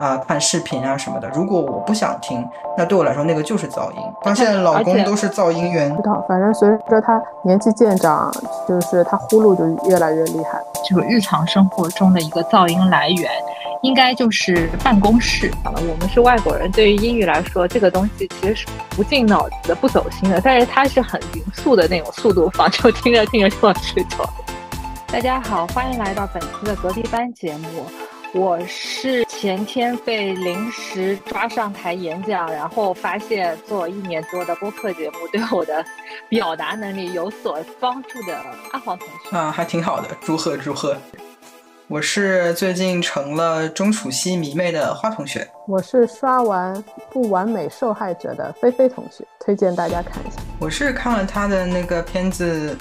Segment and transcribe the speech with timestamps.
[0.00, 1.28] 啊看视频啊什么的。
[1.30, 2.44] 如果我不想听，
[2.76, 3.98] 那对我来说那个就是噪音。
[4.22, 8.32] 发现老公都是噪音源，不知道，反正随着他年纪渐长，
[8.68, 10.60] 就是他呼噜就越来越厉害。
[10.88, 13.30] 就是日常生活中的一个噪音来源，
[13.82, 15.50] 应该就是办公室。
[15.64, 24.28] 我们是外国人，对于英语来说，这个东西其实是不进脑子的、不走心的，但是它是很匀速的那种速度放，就听着听着就要睡着。
[25.06, 27.68] 大家好，欢迎来到本期的隔壁班节目。
[28.34, 35.84] 我是前天被临时抓上台演讲，然后发现做一年多的播客节目对我的
[36.28, 38.36] 表达能力有所帮助的
[38.72, 39.36] 阿黄同学。
[39.36, 40.96] 啊，还挺好的，祝贺祝贺！
[41.86, 45.46] 我是最近成了钟楚曦迷妹的花同学。
[45.68, 46.74] 我是刷完
[47.12, 50.38] 《不完美受害者》的菲菲同学，推荐大家看一下。
[50.58, 52.76] 我是看了他的那个片子。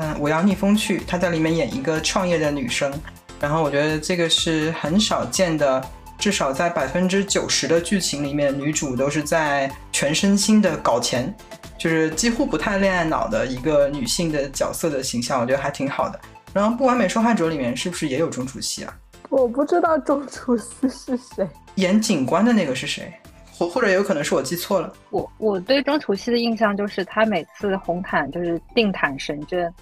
[0.00, 0.98] 嗯，我要逆风去。
[1.08, 2.92] 她在里面演一个创业的女生，
[3.40, 5.82] 然后我觉得这个是很少见的，
[6.18, 11.32] 至少在百分之九十的剧情里面，女主都是在全身心的搞钱，
[11.78, 16.20] 就是几乎不太恋爱脑的一个女性的角色的形象，我觉得还挺好的。
[16.52, 18.92] 然后《不完美受害者》里面是不是也有钟楚曦啊？
[19.28, 23.12] 我不知道钟楚曦是谁， 演警官的那个是谁？
[23.56, 24.92] 或或者有可能是我记错了。
[25.10, 29.72] 我我对钟楚曦的印象就是她每次红毯就是定毯神针。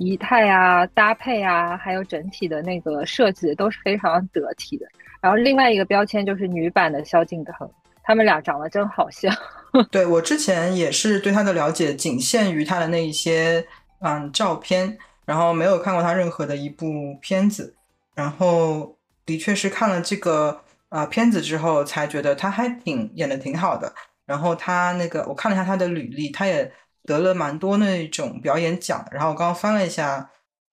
[0.00, 4.86] 仪态啊，搭配啊，还有整体的那个设计都是非常得体的。
[5.20, 7.70] 然后另外一个标签就是女版的萧敬腾，
[8.02, 9.30] 他们俩长得真好像。
[9.92, 13.62] 对我之前也是对他的了解仅限于他的那一些
[13.98, 17.76] 嗯照片，然后没有看过他任何的一部片子。
[18.14, 23.92] 然后的确是看了这个啊片子之后，才觉得他还挺演的挺好的。
[24.24, 26.72] 然后他那个我看了一下他的履历，他也。
[27.04, 30.20] 得了蛮多那种表演奖，然后我刚刚翻了一下《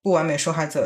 [0.03, 0.86] 不完美受害者》，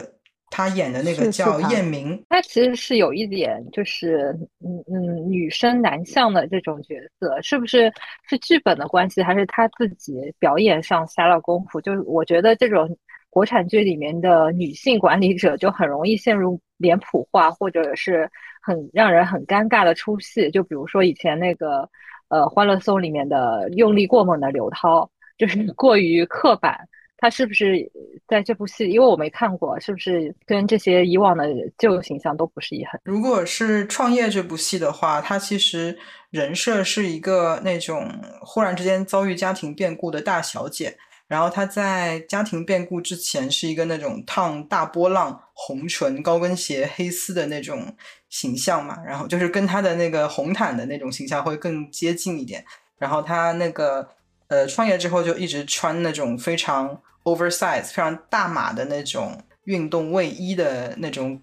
[0.49, 7.91] 他演的那个叫燕明，他其实是有一点就是嗯嗯女生男相的这种角色，是不是
[8.29, 11.81] 是剧本的关系，还是他自己表演上下了功夫？
[11.81, 12.97] 就是我觉得这种
[13.29, 18.29] 国产剧里面的女性管理者就很容易陷入脸谱化，或者是
[18.61, 20.51] 很让人很尴尬的出戏。
[20.51, 21.89] 就比如说以前那个
[22.27, 25.09] 呃《欢乐颂》里面的用力过猛的刘涛。
[25.41, 26.87] 就是过于刻板，
[27.17, 27.91] 他是不是
[28.27, 28.87] 在这部戏？
[28.87, 31.47] 因为我没看过，是不是跟这些以往的
[31.79, 33.01] 旧形象都不是一很？
[33.03, 35.97] 如果是创业这部戏的话，他其实
[36.29, 38.07] 人设是一个那种
[38.41, 40.95] 忽然之间遭遇家庭变故的大小姐，
[41.27, 47.95] 然后她在家庭变故之前是一个那种烫大波浪、红唇、高跟鞋、黑丝的那种
[48.29, 52.63] 形象嘛，然后就是跟她的那个红毯的那种形象会更接近一点，
[52.99, 54.07] 然后她那个。
[54.51, 61.39] 呃，创业之后就一直穿那种非常 oversize、非常大码的那种运动卫衣的那种，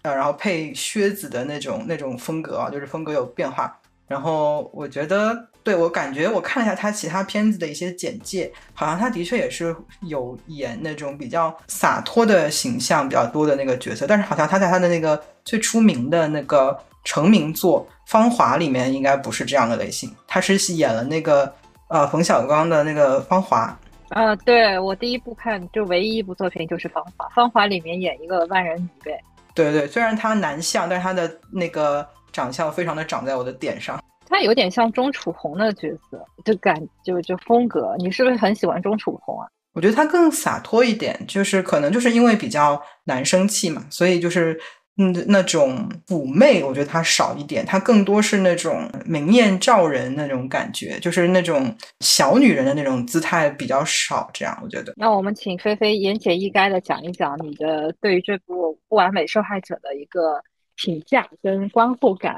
[0.00, 3.78] 呃，然后配靴子的那种那种风格啊，就是风格有变化。
[4.08, 16.74] 然后我觉得，对我感觉我看了一下他其他片子的一些简介，好像他的确也是有演那种比较洒脱的形象比较多的那个角色，但是好像他在他的那个最出名的那个
[17.04, 21.54] 成名作《芳华》里面应该不是这样的类型，他是演了那个。
[21.88, 23.78] 呃，冯小刚的那个《芳华》
[24.14, 29.20] 啊，对我第一部看就唯一一部作品就是《芳华》，《芳华》里面演一个万人迷呗。
[29.54, 34.02] 对对，虽然他男相，但是他的那个长相非常的长在我的点上。
[34.28, 37.94] 他有点像钟楚红的角色，就感就就风格。
[37.98, 39.46] 你是不是很喜欢钟楚红啊？
[39.72, 44.58] 我觉得他更洒脱一点，就是可能就是因为比较男生气嘛，所以就是。
[44.98, 51.70] 嗯，那种妩媚，我觉得它少一点，它更多是那种明艳照人那种感觉，就是那种
[52.00, 54.30] 小女人的那种姿态比较少。
[54.32, 54.94] 这样，我觉得。
[54.96, 60.42] 那我们请菲菲言简意赅的讲一讲你的对于这部《不完美受害者》的一个
[60.76, 62.34] 评价跟观后感，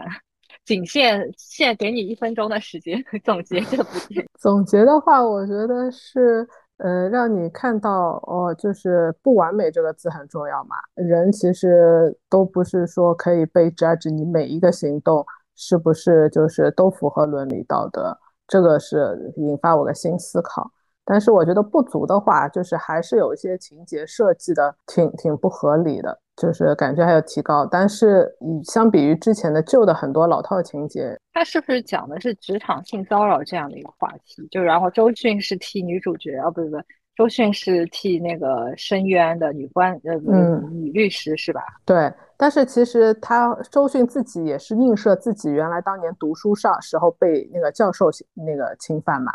[0.65, 4.27] 仅限限给你一分钟的时间 总结这部电影。
[4.37, 6.45] 总结的话，我觉得是。
[6.79, 10.77] 呃，让你看到哦，就是不完美这个字很重要嘛。
[10.95, 15.25] 人其实都不是说可以被 judge，你每一个行动
[15.55, 18.17] 是不是就是都符合伦理道德，
[18.47, 20.71] 这个是引发我的新思考。
[21.05, 26.21] 但是我觉得不足的话，就是还是有一些情节设计的挺挺不合理的。
[26.41, 34.47] 就是感觉还有提高，但是以相比于之前的旧的很多老套情节，它是不是讲的是职场性骚扰这样的一个话题？
[34.51, 36.77] 就然后周迅是替女主角，啊不不不，
[37.17, 40.15] 周迅是替那个申冤的女官，呃
[40.71, 41.61] 女律师是吧？
[41.85, 49.33] 对，但是其实他周迅自己也是映射自己原来当年读书上时候被那个教授那个侵犯嘛。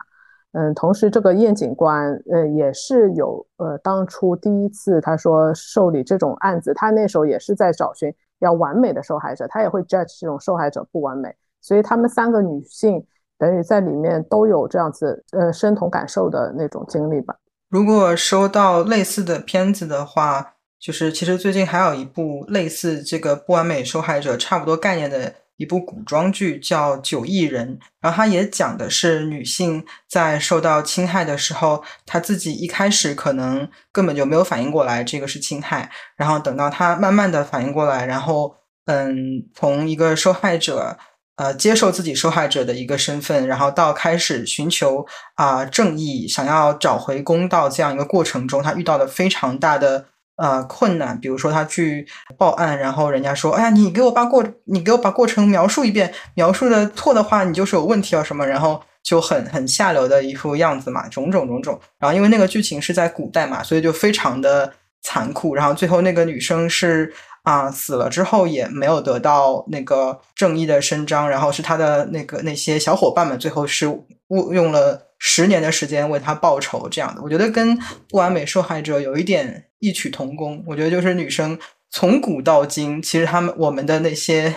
[0.53, 11.35] 嗯，同时这个燕警官，呃，也是有，呃，当初第一次他说受理这种案子，他那时候也是在找寻要完美的受害者，他也会 judge 这种受害者不完美。
[11.59, 13.03] 所以他们三个女性
[13.37, 17.35] 等于在里面都有这样子呃身同感受的那种经历吧。
[17.69, 38.55] 如果收到类似的片子的话，就是其实最近还有一部类似这个不完美受害者差不多概念的一部古装剧，叫《九亿人》，然后它也讲的是女性在受到侵害的时候，她自己一开始可能根本就没有反应过来这个是侵害，然后等到她慢慢的反应过来，然后
[38.85, 40.99] 嗯，从一个受害者。
[41.35, 50.05] 呃，接受自己受害者的一个身份，然后到开始寻求啊正义，想要找回公道这样一个过程中，他遇到了非常大的
[50.37, 51.19] 呃困难。
[51.19, 52.07] 比如说，他去
[52.37, 61.79] 报案，然后人家说：“哎呀，你给我把过，你给我把过程描述一遍，描述的错的话，你就是有问题啊什么。”然后就很很下流的一副样子嘛，种种种种。
[61.99, 65.55] 然后因为那个剧情是在古代嘛，所以就非常的残酷。
[65.55, 67.13] 然后最后那个女生是。
[67.43, 77.77] 啊，死了之后也没有得到那个正义的伸张，然后是他的那个那些小伙伴们最后是误用了十年的时间为他报仇，这样的，我觉得跟
[78.09, 80.63] 不完美受害者有一点异曲同工。
[80.67, 81.57] 我觉得就是女生
[81.91, 84.55] 从古到今，其实她们我们的那些。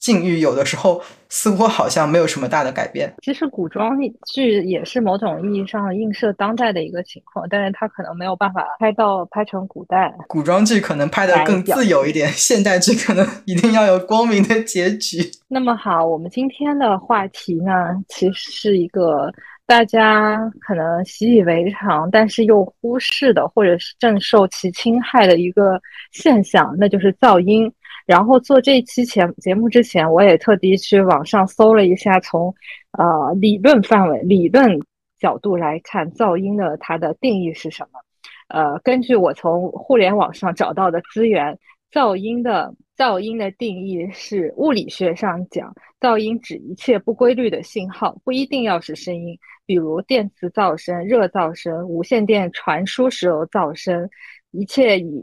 [0.00, 3.12] 境遇有的时候似乎好像没有什么大的改变。
[3.22, 3.98] 其实古装
[4.32, 10.14] 剧也是某种意义上映射当代的一个情况，但是它可能没有办法拍到拍成古代。
[10.28, 15.18] 古装剧可能拍的更自由一点，现代剧可能 一定要有光明的结局。
[15.48, 17.72] 那么好，我们今天的话题呢，
[18.08, 19.32] 其实是一个
[19.66, 25.80] 大家可能习以为常，但是又忽视的，或者是正受其侵害的一个
[26.12, 27.70] 现象，那就是噪音。
[28.08, 32.54] 然后做这一期前节目之前，我也特地去网上搜了一下，从
[32.92, 34.80] 呃理论范围、理论
[35.18, 38.00] 角度来看，噪音的它的定义是什么？
[38.48, 41.58] 呃，根据我从互联网上找到的资源，
[41.92, 54.08] 噪音的噪音的定义是物理学上讲，噪音指一切不规律的信号，不一定要是声音，比如电磁噪声、热噪声、无线电传输时候噪声。
[54.50, 55.22] 一切引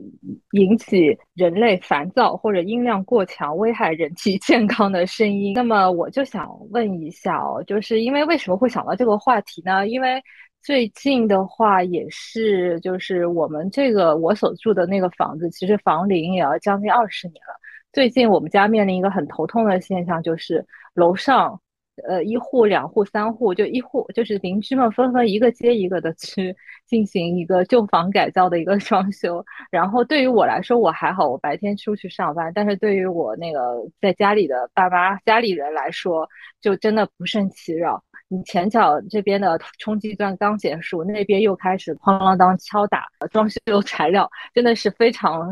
[0.51, 9.88] 引起人类烦躁或者音量过强、危害人体健康的声音，那么我就想问一下哦，就是因为为什么会想到这个话题呢？
[9.88, 10.22] 因为
[10.62, 17.54] 最近的话也是，就是我们这个我所住的那个房子，其实房龄也要将近二十年了。
[17.94, 21.60] 最近我们家面临一个很头痛的现象，就是楼上。
[22.07, 26.56] 呃，一户、两户、三户，就一户，就是邻居们纷纷一个接一个的去
[26.86, 29.44] 进行一个旧房改造的一个 装修。
[29.71, 32.51] 然后对于我来说，我还好，我白天出去上班。
[32.53, 36.27] 但是对于我那个在家里的爸妈、家里人来说，
[36.62, 38.03] 就真的不胜其扰。
[38.27, 45.48] 你前脚这边的冲击钻刚结束，那边又开始哐啷当敲打装修材料，真的是非常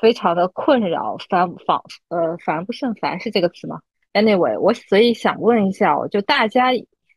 [0.00, 1.78] 非常的困扰，烦烦
[2.08, 3.80] 呃烦不胜烦是这个词吗
[4.14, 6.70] ？Anyway，我所以想问一下，就大家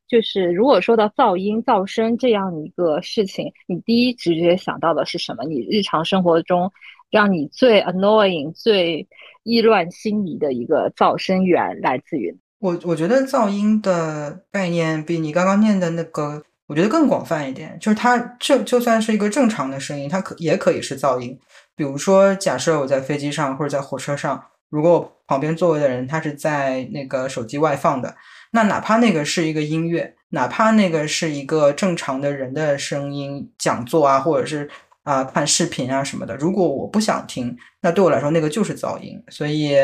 [0.10, 5.44] 就是如果说到噪音、噪声这样一个事情，你第一直觉想到的是什么？
[5.44, 6.72] 你日常生活中
[7.12, 9.08] 让你最 annoying、最
[9.44, 12.38] 意乱心迷的一个噪声源来自于？
[12.60, 17.78] 我我觉得噪音的概念比你刚刚念的那个，我觉得更广泛一点。
[17.80, 21.38] 就是它就就算是一个正常的声音，它可也可以是噪音。
[21.76, 24.44] 比如说，假设我在飞机上或者在火车上。
[24.70, 28.16] 如果旁边座位的人他是在那个手机外放的，
[28.52, 34.70] 那哪怕那个是一个音乐，哪怕那个是一个正常的人的声音讲座啊，或者是
[35.04, 39.22] 啊看视频啊什么的，如果我不想听，那对我来说那个就是噪音。
[39.30, 39.76] 所以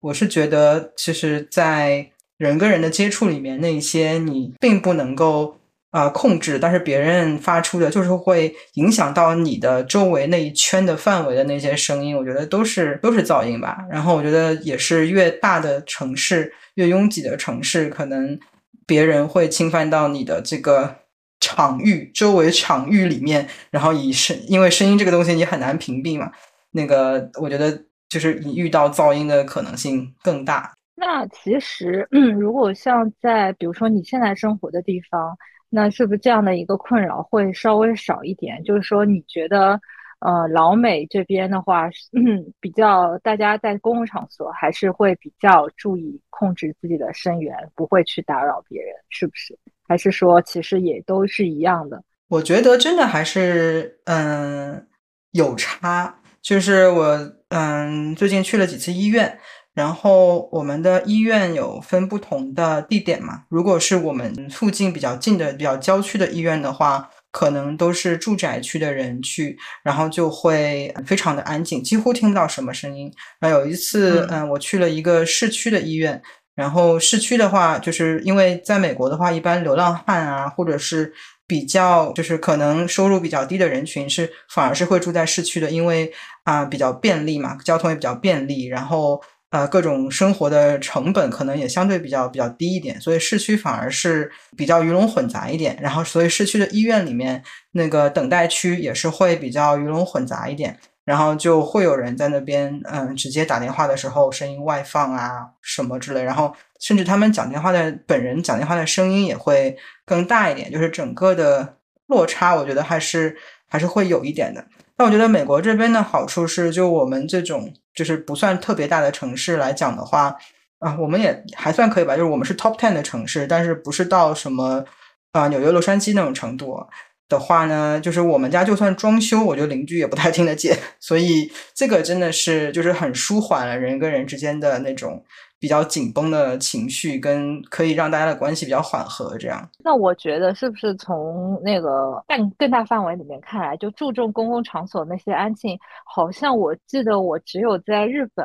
[0.00, 5.59] 我是觉得，其实，在人跟人的接触里面，那些你并不能够。
[5.90, 13.78] 啊，控制，但是别人发出的就是会影响到你的周围那一圈的范围的那些声音，我觉得都是都是噪音吧。
[13.90, 18.38] 然后我觉得也是越大的城市，越拥挤的城市，可能
[18.86, 20.94] 别人会侵犯到你的这个
[21.40, 26.30] 场域周围场域里面，然后以声，因为声音这个东西你很难屏蔽嘛。
[26.70, 27.76] 那个我觉得
[28.08, 30.72] 就是你遇到噪音的可能性更大。
[30.94, 35.36] 那其实，嗯，如果像在比如说你现在生活的地方。
[35.70, 38.62] 那是不是这样的一个困扰会稍微少一点？
[38.64, 39.80] 就是说，你觉得，
[40.18, 49.56] 呃，老美这边的话，嗯， 比较大家在公共场所还是会比较注意控制自己的声源，不会去打扰别人，是不是？
[49.88, 52.02] 还是说其实也都是一样的？
[52.28, 54.86] 我觉得真的还是，嗯，
[55.32, 56.16] 有差。
[56.42, 59.38] 就是我，嗯，最近去了几次医院。
[59.80, 63.44] 然后我们的医院有分不同的地点嘛？
[63.48, 73.10] 如果是我们附近比较近的、比较郊区的医院的话，可能都是住宅区的人去，然后就会非常的安静，几乎听不到什么声音。
[73.40, 76.20] 然后有一次，嗯，我去了一个市区的医院，
[76.54, 81.10] 然后市区的话，就是因为在美国的话，一般流浪汉啊，或者是
[81.46, 86.12] 比较就是可能收入比较低的人群是反而是会住在市区的，因为
[86.44, 89.22] 啊比较便利嘛，交通也比较便利，然后。
[89.50, 95.76] 呃，各种生活的成本可能也相对比较比较低一点，所以市区反而是比较鱼龙混杂一点。
[95.80, 97.42] 然后，所以市区的医院里面
[97.72, 100.78] 那个等待区也是会比较鱼龙混杂一点。
[101.04, 106.22] 然后就会有人在那边，嗯，直接打电话的时候声音外放啊什么之类。
[106.22, 109.76] 然后，甚至他们讲电话的本人讲电话的声音也会
[110.06, 111.76] 更大一点，就是整个的
[112.06, 114.64] 落差，我觉得还是还是会有一点的。
[115.00, 120.36] 那我觉得美国这边的好处是，就我们这种就是不算特别大的城市来讲的话，
[120.78, 122.14] 啊，我们也还算可以吧。
[122.14, 124.84] 就是我们是 top ten 的城市，但是不是到什么
[125.32, 126.86] 啊纽约、洛杉矶那种程度
[127.30, 127.98] 的话呢？
[127.98, 130.76] 就是我们家就算装修，我觉得邻居也不太听得见。
[131.00, 135.24] 所以这个真的是就是很舒缓了人跟人之间的那种。
[135.60, 139.68] 比较紧绷的情绪，跟可以让大家的关系比较缓和，这样。
[139.84, 148.44] 那我觉得是不是从那个更更大范围里面看来，就注重公共场所那些安静，好像我记得我只有在日本。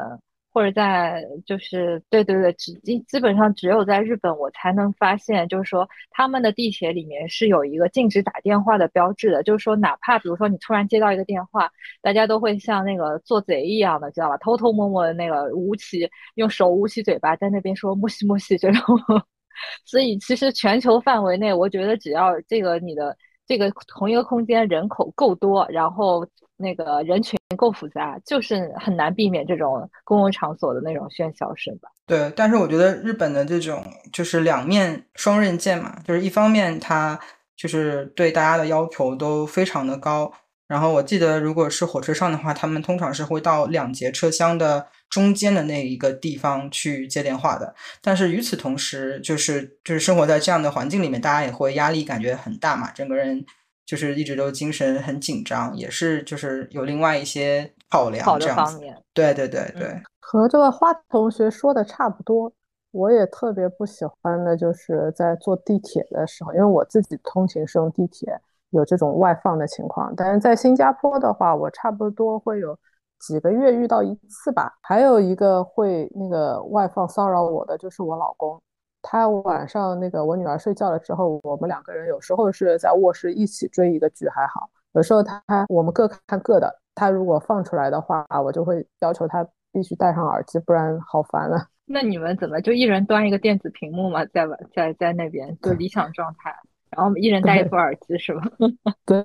[0.55, 11.69] 或者在就是对对对，只基基本上只有在日本我才能发现，就是说他们的地铁里面是有一个禁止打电话的标志的，就是说哪怕比如说你突然接到一个电话，
[12.01, 14.37] 大家都会像那个做贼一样的，知道吧？
[14.37, 18.97] 偷偷摸摸的那个捂起用手捂起嘴巴，在那边说“莫西莫西”这种。
[19.83, 23.13] 所以其实全球范围内，我觉得只要这个你的
[23.45, 26.25] 这个同一个空间人口够多，然后。
[26.57, 31.89] 那个人群够复杂，就是很难避免这种公共场所的那种喧嚣声吧。
[32.05, 33.83] 对，但是我觉得日本的这种
[34.13, 37.19] 就是两面双刃剑嘛，就是一方面它
[37.57, 40.31] 就是对大家的要求都非常的高。
[40.67, 47.75] 然后我记得，如果是火车上的话，他们通常是会到两节车厢的中间的那一个地方去接电话的。
[48.01, 53.45] 但是与此同时，就是就是生活在这样的环境里面，大家也会压力感觉很大嘛，整个人。
[53.85, 58.79] 就是一直都精神很紧张，也是就是有另外一些考量这样子。
[59.13, 62.51] 对对对对，和这个花同学说的差不多。
[62.91, 68.39] 我也特别不喜欢的就是在坐地铁的时候，因为我自己通勤是用地铁，
[68.69, 70.13] 有这种外放的情况。
[70.15, 72.77] 但是在新加坡的话，我差不多会有
[73.19, 74.71] 几个月遇到一次吧。
[74.81, 78.57] 还有一个会那个外放骚扰我的就是我老公。
[79.07, 86.81] 他晚上那个我女儿睡觉了之后，我们两个人有时候是在卧室一起追一个剧还好，有时候他我们各看各的。
[86.95, 91.67] 他如果放出来的话，我就会要求他必须戴上耳机，不然好烦了。
[91.85, 96.55] 那你们怎么就一人端一个电子屏幕嘛，在在在那边就理想状态，
[96.89, 98.41] 然后一人戴一副耳机是吧？
[99.05, 99.23] 对，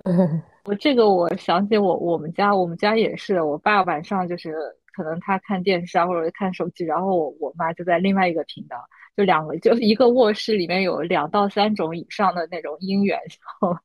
[0.64, 4.56] 我这个我想起我我们家我们家也是，我爸晚上就是
[5.00, 8.76] 可能他看电视啊或者看手机，然后我我妈就在另外一个频道。
[9.16, 13.18] 就两个，就一个卧室里面有两到三种以上的那种音源。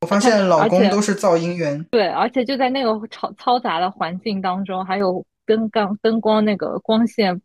[0.01, 1.83] 我发现老公都是噪音源。
[1.85, 7.41] 对，而且就在那个嘈嘈杂的环境当中，还有灯光灯光那个光线。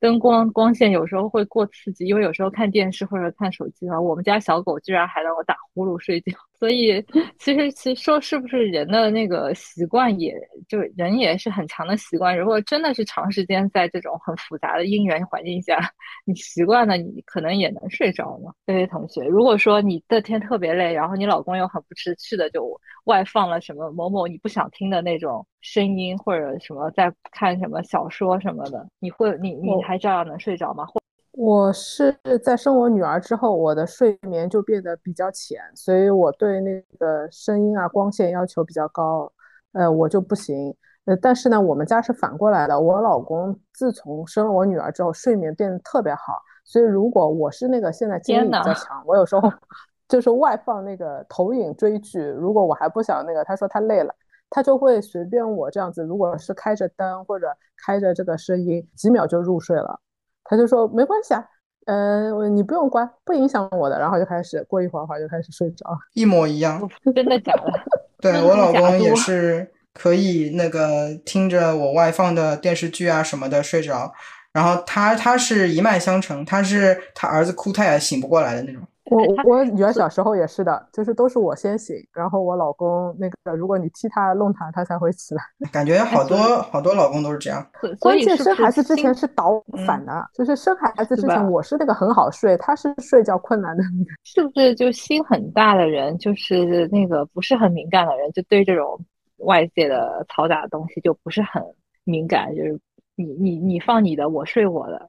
[0.00, 6.32] 灯光光线有时候会过刺激，因为有时候看电视或者看手机啊，我们家小狗居然还让我打呼噜睡觉。
[6.60, 7.02] 所以
[7.38, 10.34] 其实其实说是不是人的那个习惯，也
[10.68, 12.36] 就人也是很强的习惯。
[12.38, 15.78] 如果真的是长时间在这种很复杂的因缘环境下，
[16.26, 18.52] 你习惯了，你可能也能睡着嘛。
[18.66, 30.84] 这位同学，如果说你这天特别累，然后你老公又很不识趣的就外放了什么某某你不想听的那种声音，或者什么在看什么小说什么的，你会你你还照样能睡着吗？
[31.32, 39.32] 我是在生我女儿之后，我的睡眠就变得比较浅，所以我对那个声音啊、光线要求比较高，
[39.72, 40.74] 呃，我就不行。
[41.06, 49.50] 呃，但是呢，我们家是反过来的，我老公自从生了我女儿之后，睡眠变得特别好，所以如果我是那个现在精力比较强，我有时候
[50.08, 54.14] 就是外放那个投影追剧，如果我还不想那个，他说他累了，
[54.50, 57.46] 他就会随便我这样子，如果是开着灯或者
[57.86, 60.00] 开着这个声音，几秒就入睡了。
[60.50, 61.44] 他就说没关系啊，
[61.86, 63.96] 嗯，你不用关，不影响我的。
[63.98, 67.72] 然后就开始过一会儿，话就开始睡着，一模一样， 真的假的？
[68.20, 74.12] 对我老公也是可以那个听着我外放的电视剧啊什么的睡着。
[74.52, 78.82] 然后他他是一脉相承，他是他儿子哭他也醒不过来的那种。
[79.10, 85.42] 我我女儿小时候也是的，就是都是我先醒，然后我老公那个，如果你踢他弄他，他才会起来。
[85.72, 87.66] 感觉好多好多老公都是这样。
[87.98, 93.82] 关键生孩子之前是倒反的，就是生孩子之前我是那个很好睡，他是睡觉困难的。
[94.22, 98.98] 是不是就心很大的人，就是那个不是很敏感的人，就对这种
[99.38, 101.62] 外界的嘈杂的东西就不是很
[102.04, 102.78] 敏感，就是
[103.16, 105.08] 你你你放你的，我睡我的。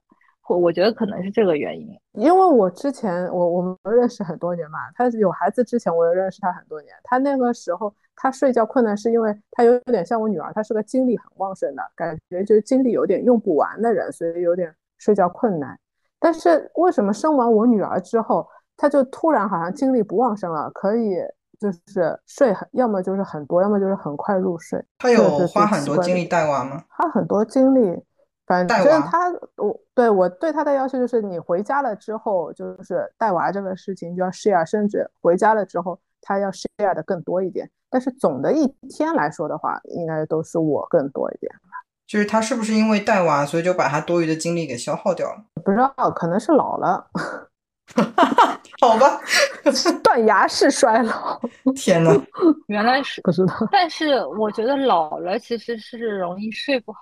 [0.51, 15.79] 我我觉得可能是这个原因，因为我之前我我们认识很多年嘛，他有孩子之前我也认识他很多年，他那个时候他睡觉困难是因为他有点像我女儿，她是个精力很旺盛的感觉，就是精力有点用不完的人，所以有点睡觉困难。
[16.19, 21.15] 但是为什么生完我女儿之后，他就突然好像精力不旺盛了，可以
[21.59, 24.83] 就是睡很，要么就是很多，要么就是很快入睡。
[24.99, 26.83] 他有花很多精力带娃吗？
[26.89, 28.03] 花很多精力。
[28.51, 37.69] 反正他，我对我对他的要求就是，你回家了之后，就是带娃这个事情就要 share，甚至回家了之后，他要 share 的更多一点。
[37.89, 41.49] 但是总的一天来说的话，应该都是我更多一点。
[42.05, 45.45] 就是他是不是因为带娃，所以就把他多余的精力给消耗掉了？
[45.63, 47.07] 不知道，可能是老了。
[48.81, 49.21] 好吧，
[50.03, 51.39] 断崖式衰老。
[51.73, 52.11] 天呐，
[52.67, 53.53] 原来是不知道。
[53.71, 56.99] 但是我觉得老了其实是容易睡不好。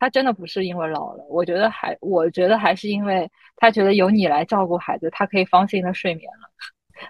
[0.00, 6.48] 他真的不是因为老了，我觉得还，我觉得还是因为他觉得有你来照顾孩子，他可以放心的睡眠了，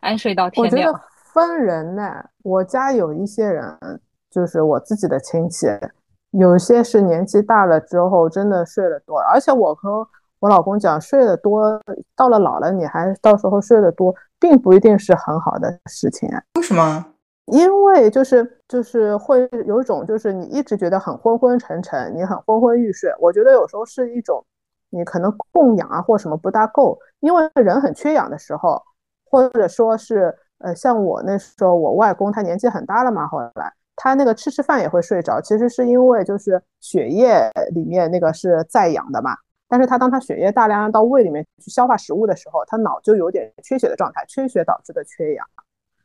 [0.00, 0.88] 安睡到天亮。
[0.88, 3.78] 我觉得分人呢，我家有一些人，
[4.28, 5.68] 就是我自己的亲戚，
[6.32, 10.06] 有些是年纪大了之后真的睡得多，而且我和
[10.40, 11.80] 我老公讲，睡得多，
[12.16, 16.28] 到了老了你还到时候睡得多，并不一定是很好的事情。
[16.56, 17.06] 为什么？
[17.46, 23.12] 因为就是就是会有一种就是你一直觉得很昏昏沉沉，你很昏昏欲睡。
[23.18, 24.44] 我觉得有时候是一种
[24.90, 28.80] 你可能供氧啊或什么不大够，因为人很缺氧的时候，
[29.24, 39.36] 或者说是呃像我那时候我外公他年纪很大了嘛，后来他那个吃吃饭也会睡着，其实是因为就是血液里面那个是在氧的嘛，
[39.68, 45.44] 但是他当他血液大量到胃里面去消化食物的时候，他脑就有点缺血的状态，缺血导致的缺氧。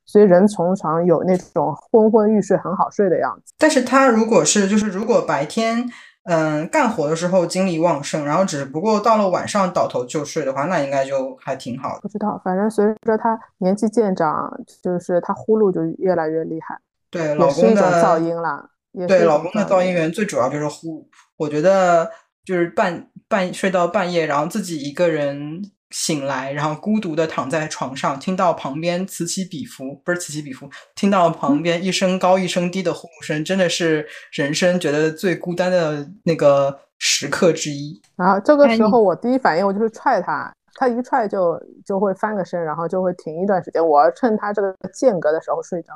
[0.05, 3.53] 所以人通常有那种昏昏欲睡、很好睡的样子。
[3.57, 5.89] 但是他如果是就是如果白天
[6.25, 11.99] 嗯干活的时候精力旺盛，然后只不过到了晚上倒头就睡的话，那应该就还挺好的。
[12.01, 14.51] 不知道，反正随着他年纪渐长，
[14.83, 16.79] 就是他呼噜就越来越厉害。
[17.09, 18.69] 对，老公的噪音了。
[19.07, 21.07] 对，老公的噪音源最主要就是呼。
[21.37, 22.09] 我觉得
[22.45, 25.61] 就是半半睡到半夜，然后自己一个人。
[25.91, 38.01] 醒来，然后孤独的躺在床上，听到旁边此起彼伏，不是此起彼伏，听到旁边一声高一声低的呼噜声，真的是人生觉得最孤单的那个时刻之一。
[38.15, 43.85] 然后这个时候，我第一反应我就是踹他，他一踹就就会翻个身，然后就会停一段时间。
[43.85, 45.93] 我要趁他这个间隔的时候睡着。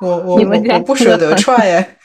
[0.00, 1.98] 我我我不舍得踹 哎。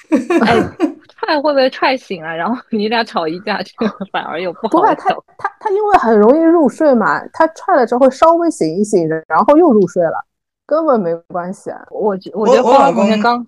[1.12, 2.34] 踹会不会踹醒啊？
[2.34, 3.72] 然后你俩吵一架，就
[4.12, 4.70] 反而又不好。
[4.70, 10.26] 不会，他他他因为很容易入睡嘛，他踹了之后稍微醒一醒，然后又入睡了，
[10.66, 11.70] 根本没关系。
[11.90, 13.46] 我我觉得我老公刚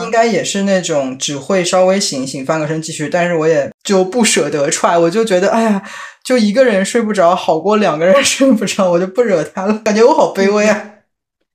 [0.00, 5.82] 应该也是那种只会稍微醒一醒，翻个身继续，但是我也就不舍得踹，我就觉得哎呀，
[6.24, 10.93] 就一个人睡不着，好过两个人 睡不着，我就不惹他了，感觉我好卑微啊。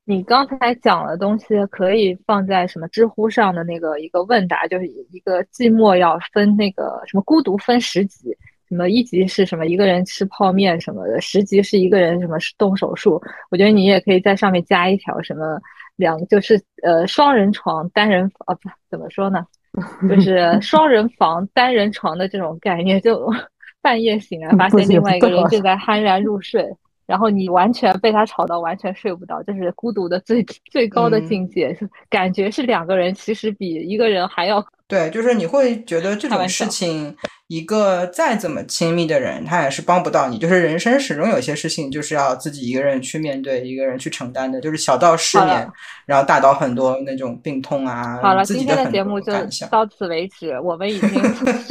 [0.09, 8.35] 你刚才讲的东西可以放在什么知乎上的那个一个问答，就是一个寂寞要分那个什么孤独分十级，
[8.67, 13.21] 什么一级是什么一个人吃泡面什么的，十级是一个人什么动手术。
[13.51, 15.61] 我觉得你也可以在上面加一条什么
[15.95, 19.45] 两就是呃双人床单人啊不怎么说呢，
[20.09, 23.31] 就是双人房单人床的这种概念，就
[23.79, 26.67] 半夜醒来发现另外一个人正在酣然入睡。
[27.09, 37.15] 然后你完全被他吵到，完全睡不着，就是孤独的最 最高的境界，是感觉是两个人，其实比一个人还要对，就是你会觉得这种事情，
[37.47, 40.37] 一个再怎么亲密的人，他也是帮不到你。
[40.37, 44.61] 就是人生始终有些事情，就是要自己一个人去面对，一个人去承担的。
[44.61, 45.67] 就是小到失眠，
[46.05, 48.19] 然后大到很多那种病痛啊。
[48.21, 49.33] 好了，今天的节目就
[49.71, 51.09] 到此为止，我们已经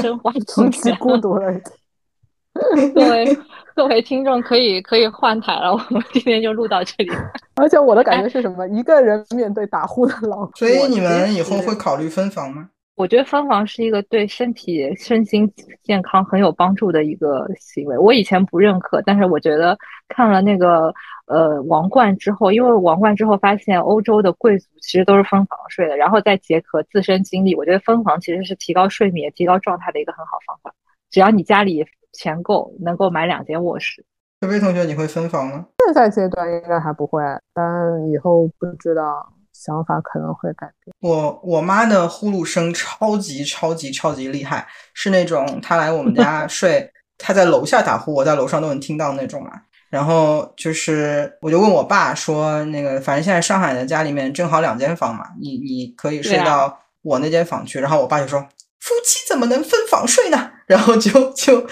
[0.00, 1.52] 升华从此孤独了。
[2.92, 3.38] 各位
[3.78, 7.12] 各位听众可以可以换台了，我们今天就录到这里。
[7.54, 8.66] 而且我的感觉是什么？
[8.70, 12.70] 一个人面对打呼的老，所以你们以后会考虑分房吗？
[12.96, 15.48] 我觉得分房是一个对身体身心
[15.84, 17.96] 健康很有帮助的一个行为。
[17.96, 20.92] 我以前不认可，但是我觉得看了那个
[21.28, 30.74] 呃王冠之后，因为王冠之后发现欧洲的贵族其实都是分房睡的，然后再结合自身经历，我觉得分房其实是提高睡眠、提高状态的一个很好方法。
[31.12, 31.86] 只要你家里。
[32.12, 34.04] 钱够能够买两间卧室。
[34.40, 35.66] 菲菲同学，你会分房吗？
[35.84, 37.20] 现在阶段应该还不会，
[37.52, 37.64] 但
[38.12, 40.94] 以后不知道，想法可能会改变。
[41.00, 49.50] 我我妈的呼噜声超级超级超级厉害，是那种她来我们家 睡，她在楼下打呼，我在楼上都能听到那种嘛。
[49.90, 57.80] 然后就是，我就问我爸说，那个反正现在上海的家里面正好两间房嘛，你你可以睡到我那间房去。
[57.80, 58.40] 然后我爸就说，
[58.78, 60.52] 夫妻怎么能分房睡呢？
[60.68, 61.66] 然后就就。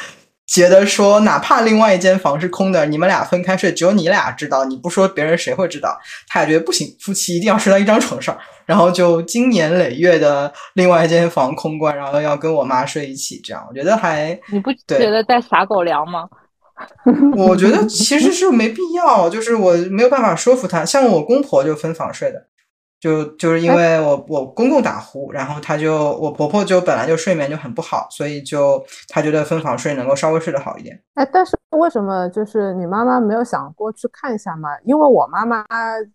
[0.46, 5.98] 觉得说，哪怕另外一间房是空的，你们俩分开睡，只有你俩知道，你不说别人谁会知道？
[6.28, 16.28] 他也觉得不行，夫妻一定要睡到一张床上，然后就经年累月的另外一间房空关，然后要跟我妈睡一起，这样我觉得还你不觉得在撒狗粮吗？
[17.36, 22.46] 我觉得其实是没必要，就是我没有办法说服他，像我公婆就分房睡的。
[22.98, 30.98] 就就是因为我我公公打呼，然后他就我婆婆就本来就睡眠就很不好，所以就她觉得分房睡能够稍微睡得好一点。
[31.14, 34.70] 哎，但是为什么就是你妈妈没有想过去看一下吗？
[34.82, 35.64] 因为我妈妈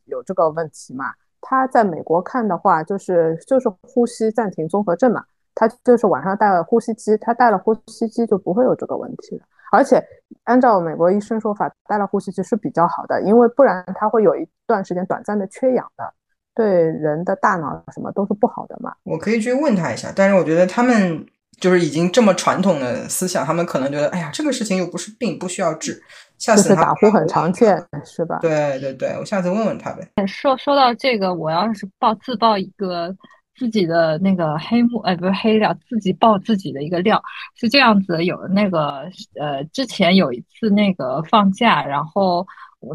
[0.05, 1.05] 有这个问题嘛，
[1.39, 9.43] 她在美国看的话，就是就是呼吸暂停综合症嘛，她就是晚上戴了呼吸机，她戴了呼吸机就不会有这个问题了。
[9.71, 10.03] 而且
[10.45, 16.11] 按照美国医生说法，戴了呼吸机是比较好的，因为不然她会有一段时间短暂的缺氧的。
[16.55, 18.93] 对人的大脑什么都是不好的嘛？
[19.03, 21.25] 我可以去问他一下，但是我觉得他们
[21.59, 26.01] 就是已经这么传统的思想，他们可能觉得，哎呀，这个事情又不是病，不需要治。
[26.37, 28.39] 下次打呼很常见，是吧？
[28.41, 30.11] 对对对，我下次问问他呗。
[30.25, 33.15] 说说到这个，我要是报自报一个
[33.55, 37.21] 自己的那个黑幕，哎，不是黑料，自己爆自己的一个料
[37.55, 38.25] 是这样子。
[38.25, 39.03] 有那个
[39.39, 42.47] 呃，之前有一次那个放假，然后我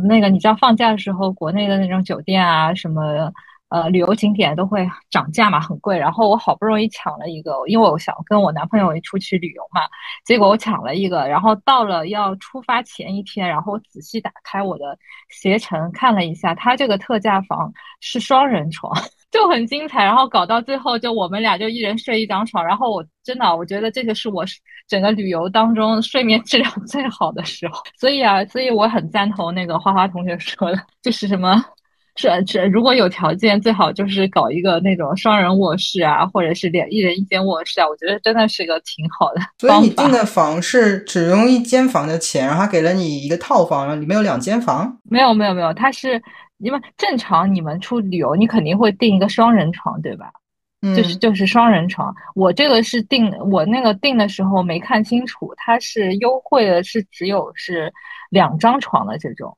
[0.08, 3.32] 那个你知道放假的时候，国内的那种酒店啊什么。
[3.68, 5.98] 呃，旅游景点都会涨价嘛，很贵。
[5.98, 9.80] 然后我好不容易抢了一个，因为我想跟我男朋友出去旅游嘛。
[10.24, 14.96] 结果我抢了一个，然后到了要出发前一天，然后我仔细打开我的
[15.30, 18.92] 携程看了一下，他这个特价房是双人床，
[19.30, 20.04] 就很精彩。
[20.04, 22.64] 然后搞到最后，就我们俩就一人睡一张床。
[22.64, 24.44] 然后我真的，我觉得这个是我
[24.88, 27.80] 整个旅游当中睡眠质量最好的时候。
[27.98, 31.64] 所以啊，所以我很赞同那个花花同学说的，就是什么。
[32.18, 39.40] 是是，如果有条件，最好就是搞一个那种双人卧室啊，或者是两一人一间卧室啊，我觉得真的是个挺好的。
[39.58, 44.98] 所以你订的房是只用一间房的钱，然后他给了你一个套房，然后里面有两间房？
[45.02, 46.18] 没有没有没有，他是
[46.58, 50.30] 因为正常你们出旅游，你肯定会订一个双人床，对吧？
[50.94, 52.14] 就是就是双人床。
[52.34, 57.92] 我这个是订，我那个订的时候没看清楚，它是优惠的，是只有是
[58.30, 59.52] 两张床的这种，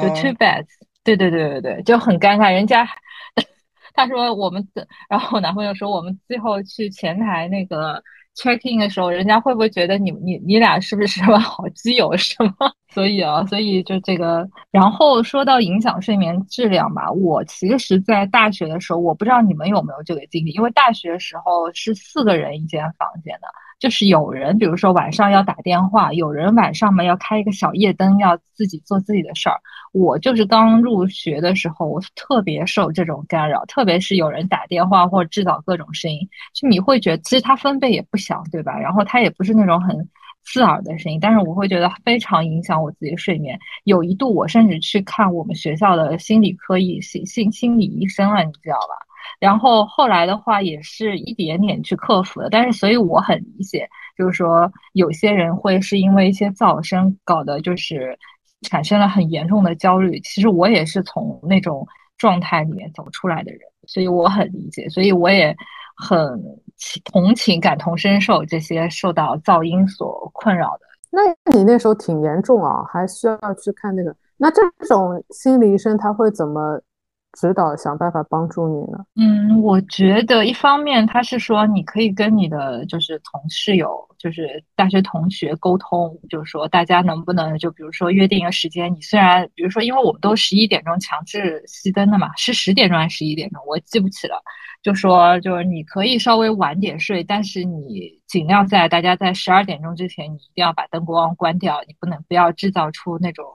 [0.00, 0.66] 就 two beds。
[1.02, 2.52] 对对对对对，就很尴尬。
[2.52, 2.86] 人家
[3.94, 4.68] 他说我们，
[5.08, 8.00] 然后我男朋友说我们最后去前台那个
[8.40, 12.72] check in 的时候，人家会不会觉得你你你俩是不是什么好基友什么？
[12.92, 14.48] 所以啊，所以就这个。
[14.70, 23.48] 然后说到影响睡眠质量吧，我其实，在大学的时候，我不知道你们有没有这个经历，因为大学时候是四个人一间房间的。
[23.80, 29.58] 就是有人，比如说晚上要打电话，有人晚上嘛要开一个小夜灯，要自己做自己的事儿。
[29.92, 36.20] 我就是刚入学的时候，我特别受这种干扰，特别是有人打电话或制造各种声音，
[36.54, 38.78] 就你会觉得其实它分贝也不小，对吧？
[38.78, 40.08] 然后它也不是那种很
[40.44, 43.58] 刺耳的声音，但是我会觉得非常影响我自己的睡眠。
[43.84, 49.09] 有一度我甚至去看我们学校的心理科医心心心理医生了，你知道吧？
[49.38, 58.18] 然后后来的话也是一点点去克服的，但是所以我很理解，就是说有些人会是因为一些噪声搞得就是
[58.62, 60.18] 产生了很严重的焦虑。
[60.20, 61.86] 其实我也是从那种
[62.18, 65.56] 状态里面走出来的人，所以我很理解，所以我也
[65.96, 66.18] 很
[67.04, 70.80] 同情、感同身受这些受到噪音所困扰的。
[71.10, 71.22] 那
[71.56, 74.14] 你那时候挺严重啊，还需要去看那个？
[74.36, 76.80] 那这种心理医生他会怎么？
[77.32, 78.98] 指导想办法帮助你呢？
[79.14, 88.92] 嗯，我觉得一方面他是说你可以跟你的就是同室友，就是大学同学沟通，就是说大家能不能就比如说约定一个时间。
[88.92, 94.42] 你虽然比如说，因为我们都十一点钟强制熄灯的嘛，是十点钟还是十一点钟，我记不起了。
[94.82, 103.46] 就说就是你可以稍微晚点睡，但是你尽量在大家在十二点钟之前，你一定要把灯光关掉，你不能不要制造出那种。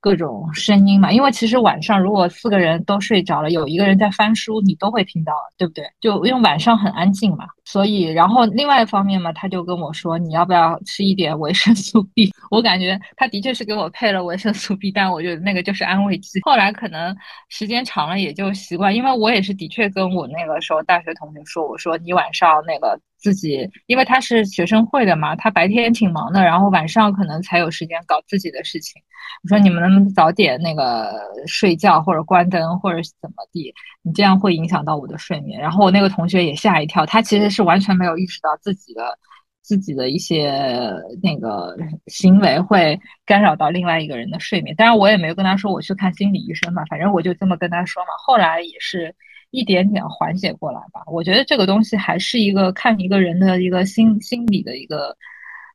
[0.00, 5.84] 各种声音嘛，因为其实晚上如果四个人都睡着了，有一个人在翻书，你都会听到，对不对？
[6.00, 12.30] 就因为晚上很安静嘛，所以然后另外一方面嘛，他就跟我说，你要不要吃一点维生素 B？
[12.50, 16.38] 我感觉他的确是给我配了维生素 B，但我觉得那个就是安慰剂。
[16.42, 17.16] 后来可能
[17.48, 29.02] 时间长了也就习惯，因为我也是的确跟我那个时候大学同学说，我说你晚上那个自己，因为他是学生会的嘛，他白天挺忙的，然后晚上可能才有时间搞自己的事情。
[29.42, 31.12] 我说你们能不能早点那个
[31.46, 33.74] 睡觉，或者关灯，或者怎么地？
[34.02, 35.60] 你这样会影响到我的睡眠。
[35.60, 39.18] 然后我那个同学也吓一跳，他其实是完全没有意识到自己的
[39.62, 41.76] 自己的一些那个
[42.06, 44.76] 行为会干扰到另外一个人的睡眠。
[44.76, 48.08] 当然我也没有跟他说我去看心理医生嘛，反正我就这么跟他说嘛。
[48.24, 49.14] 后来也是。
[49.50, 51.02] 一点点缓解过来吧。
[51.06, 55.16] 我觉得这个东西还是一个看一个人的一个心心理的一个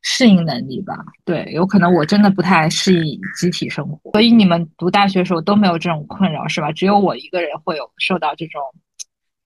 [0.01, 0.95] 适应能力吧。
[1.25, 6.71] 对，有可能我真的不太适应集体生活，所以你们读大学的时候都没有这种困扰是吧？
[6.71, 8.61] 只有我一个人会有受到这种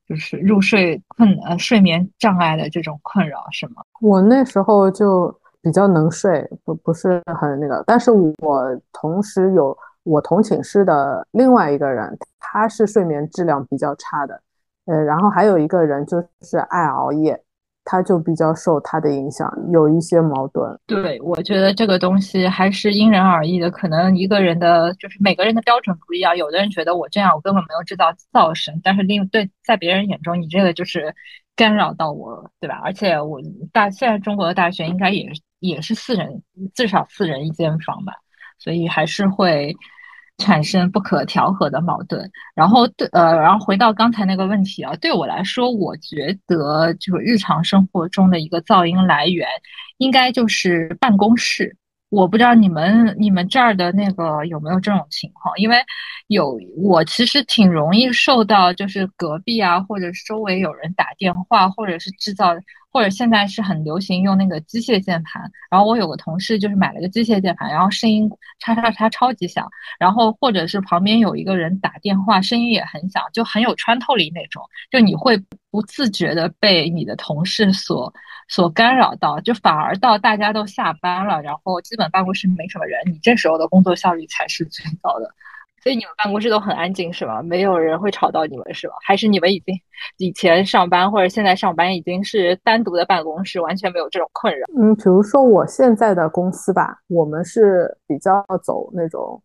[0.07, 3.83] 就是入睡困呃睡眠障碍的这种困扰是吗？
[4.01, 9.77] 我那时候就比较能睡，不不是很那个，但是我同时有。
[10.05, 12.15] 我同寝室的另外一个人，
[12.57, 14.41] 他是睡眠质量比较差的，
[14.85, 17.37] 呃，然后还有一个人就是爱熬夜，
[17.83, 20.79] 他就比较受他的影响，有一些矛盾。
[20.87, 31.13] 对，我觉得这个东西还是因人而异的，可能一个人的就是每个人的标准不一样，有的人觉得我这样我根本没有制造噪声，但是另对在别人眼中你这个就是
[31.57, 32.79] 干扰到我了，对吧？
[32.85, 33.41] 而且我
[33.73, 36.41] 大现在中国的大学应该也也是四人，
[36.73, 38.13] 至少四人一间房吧，
[38.59, 39.75] 所以还是会。
[40.37, 49.47] 产生不可调和的矛盾，然后对呃，然后回到刚才那个问题啊，对我来说，我觉得就是日常生活中的一个噪音来源，
[49.97, 51.77] 应该就是办公室。
[52.15, 55.77] 我不知道你们你们这儿的那个有没有这种情况，因为
[56.27, 62.55] 有我其实挺容易受到，就是隔壁啊，或者周围有人打电话，或者是制造。
[62.95, 75.37] 或者现在是很流行用那个机械键盘，然后我有个同事就是买了个机械键盘，然后声音叉叉叉超级响，然后或者是旁边有一个人打电话，声音也很响，就很有穿透力那种，就你会
[75.69, 78.13] 不自觉的被你的同事所
[78.47, 85.29] 所干扰到，就反而到大家都下班了，然后基本办公室没什么人，你这时候的工作效率才是最高的。
[85.81, 87.43] 所以你们办公室都很安静是吗？
[87.43, 88.95] 没有人会吵到你们是吧？
[89.05, 89.75] 还是你们已经
[90.17, 94.65] 以前上班或者现在上班已经是单独的办公室，完全没有这种困扰？
[94.75, 99.39] 嗯，比如说我现在的公司吧，我们是比较走那种，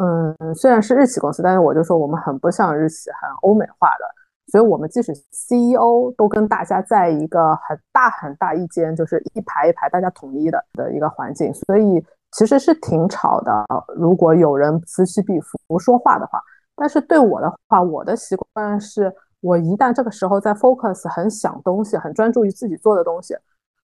[0.00, 4.04] 嗯，虽然是日企公司，但是我就说我们很不像日企，很欧美化的，
[4.48, 12.04] 所以我们即使 CEO 都跟大家在一个很大很大一间，就是一排一排大家统一的的一个环境，所以。
[12.32, 13.64] 其实是挺吵的，
[13.96, 16.38] 如果有人此起彼伏说话的话。
[16.74, 23.34] 但是对我的话，我的习惯是，我一旦这个时候在 focus 很想东西，很专注于自己做的东西，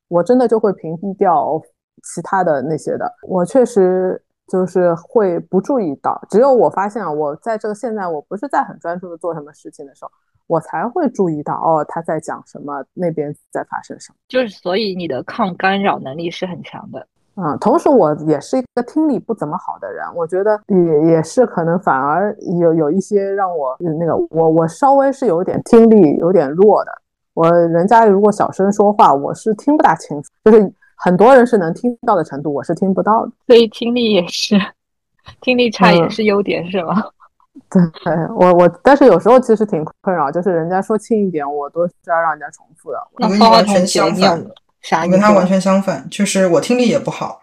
[0.09, 1.63] 我真的就会屏蔽掉
[2.03, 3.11] 其他的那些的。
[3.27, 10.11] 我确实就是会不注意到，只有我发现啊，我在这个现在我不是在很专注的做什么事情的时候，
[10.53, 14.17] 我才会注意到哦，他在讲什么，那边在发生什么。
[14.29, 17.07] 就是所以你的抗干扰能力是很强的。
[17.37, 26.93] 嗯，同时我也是一个听力不怎么好的人，我觉得也也是可能反而有有一些让我那个我我稍微是有点听力有点弱的，
[27.33, 34.61] 我人家如果小声说话，我是听不大清楚，就是很多人是能听到的程度，我是听不到的，所以听力也是
[35.41, 37.03] 听力差也是优点是吗？
[37.69, 37.81] 对，
[38.37, 44.45] 我我但是有时候其实挺困扰，就是人家说轻一点，我都是要让人家重复的，我跟你完全相反。
[45.05, 47.41] 我跟他完全相反，就是我听力也不好，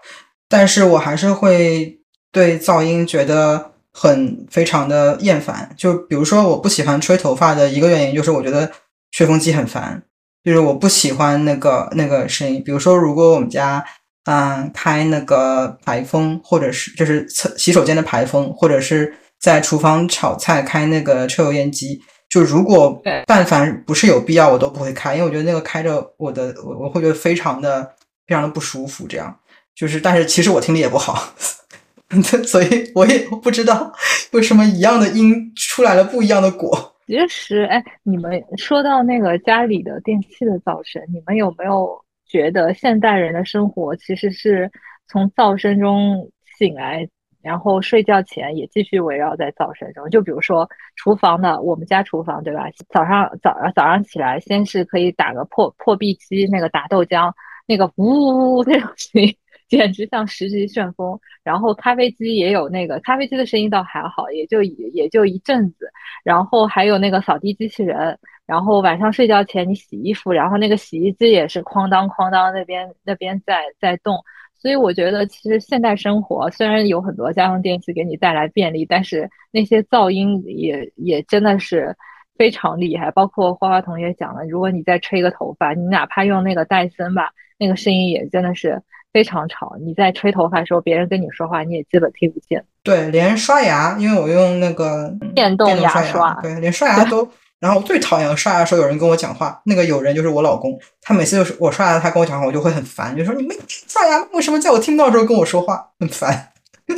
[0.50, 2.02] 但是我还是会
[2.34, 5.74] 对噪音觉得很非常的厌烦。
[5.78, 8.69] 就比如说，我不喜欢吹头发的一个原因，就是我觉得
[9.12, 10.04] 吹风机很烦，
[10.43, 12.62] 就是我不喜欢那个那个声音。
[12.62, 13.86] 比如说，如果我们家
[14.26, 22.02] 嗯开那个排风，或者是就是厕洗手间的排风，或者是在厨房炒菜开那个抽油烟机。
[22.30, 27.84] 就如果但凡不是有必要，我都不会开，因为我觉得那个开着我的我我会觉得非常的
[28.28, 29.08] 非常的不舒服。
[29.08, 29.36] 这样
[29.73, 31.34] 就是，但是其实我听力也不好，
[32.45, 33.91] 所以我也不知道
[34.32, 36.95] 为什么一样的音出来了不一样的果。
[37.08, 44.71] 其实，哎，你们说到那个家里的电器的噪声，你们有没有觉得现代人的生活其实是
[45.08, 47.10] 从噪声中醒来？
[47.41, 52.65] 然后睡觉前也继续围绕在噪声中，就比如说厨房的，我们家厨房对吧？
[52.89, 57.32] 早上早早上起来，先是可以打个破破壁机，那个打豆浆，
[57.65, 59.34] 那个呜呜呜那种声音，
[59.69, 61.17] 简直像十级旋风。
[61.41, 65.89] 然后咖啡机也有那个咖啡机的声音倒还好，也就也也就一阵子。
[66.23, 74.21] 然后还有那个扫地机器人，然后晚上睡觉前你洗衣服，然后那个洗衣机也是哐当哐当那边那边在在动。
[74.62, 81.95] 所以我觉得，其实现代生活虽然有很多家用电器给你带来便利，但是那些噪音也也真的是
[82.38, 83.10] 非常厉害。
[83.12, 88.82] 包括花花同学讲的，如果你再吹个头发，你哪怕用那个戴森吧，那个声音也真的是
[89.13, 89.76] 非常吵。
[89.80, 92.63] 你在吹头发的时候，别人跟你说话，你也基本听不见。
[92.84, 97.28] 对，连刷牙，因为我用那个电动牙刷，对，连刷牙都。
[97.60, 103.56] 然后我最讨厌刷牙的时候有人跟我讲话，那个有人就是我老公，他每次就是我刷牙，他跟我讲话，我就会很烦，就说你没
[103.88, 106.52] 刷牙，为什么在我听不到的时候跟我说话，很烦。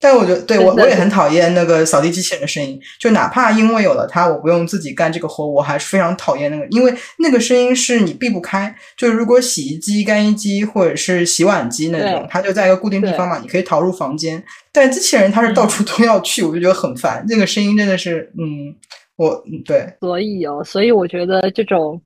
[0.00, 8.72] 但我觉得，对我我也很讨厌那个扫地机器人的声音，就哪怕因为有了它，我不用自己干这个活，我还是非常讨厌那个，因为那个声音是你避不开。
[8.96, 14.40] 就是如果洗衣机、干衣机或者是洗碗机那种，它就在一个固定地方嘛，你可以逃入房间。
[14.70, 17.24] 但机器人它是到处都要去，我就觉得很烦。
[17.28, 18.72] 那个声音真的是，嗯。
[19.18, 22.00] 我对，所以哦，所以我觉得这种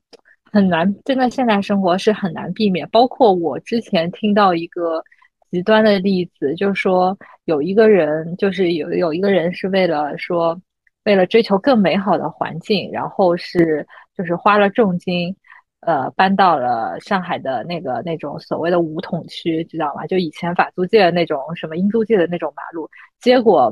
[0.51, 2.89] 很难，真的现代生活是很难避免。
[2.89, 5.03] 包括我之前听到一个
[5.51, 10.59] 极端的例子，就是说有一个人，就是有有一个人是为了说，
[11.05, 13.85] 为了追求更美好的环境，然后是
[14.17, 15.35] 就是花了重金，
[15.81, 20.07] 呃，搬到了上海的那个那种所谓的五统区，知道吗？
[20.07, 22.89] 就以前法租界的那种什么英租界的那种马路，
[23.21, 23.71] 结果。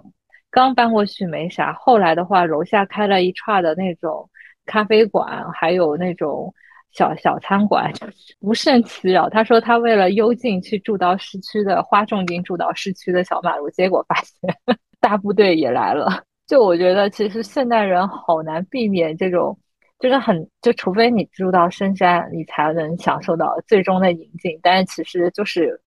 [0.52, 4.30] 刚搬过去没啥，后来的话，楼下开了一串的那种
[4.66, 6.54] 咖啡馆，还有那种
[6.92, 7.90] 小小餐馆，
[8.42, 9.30] 不胜其扰。
[9.30, 14.54] 他说他为了幽静去住到市区的，花重金住到市区的小马路，结果发现
[15.00, 16.22] 大部队也来了。
[16.46, 19.58] 就我觉得，其实现代人好难避免这种，
[20.00, 24.60] 就是很就除非你住到深山，你才能享受到最终的宁静。
[24.62, 25.80] 但是其实就是。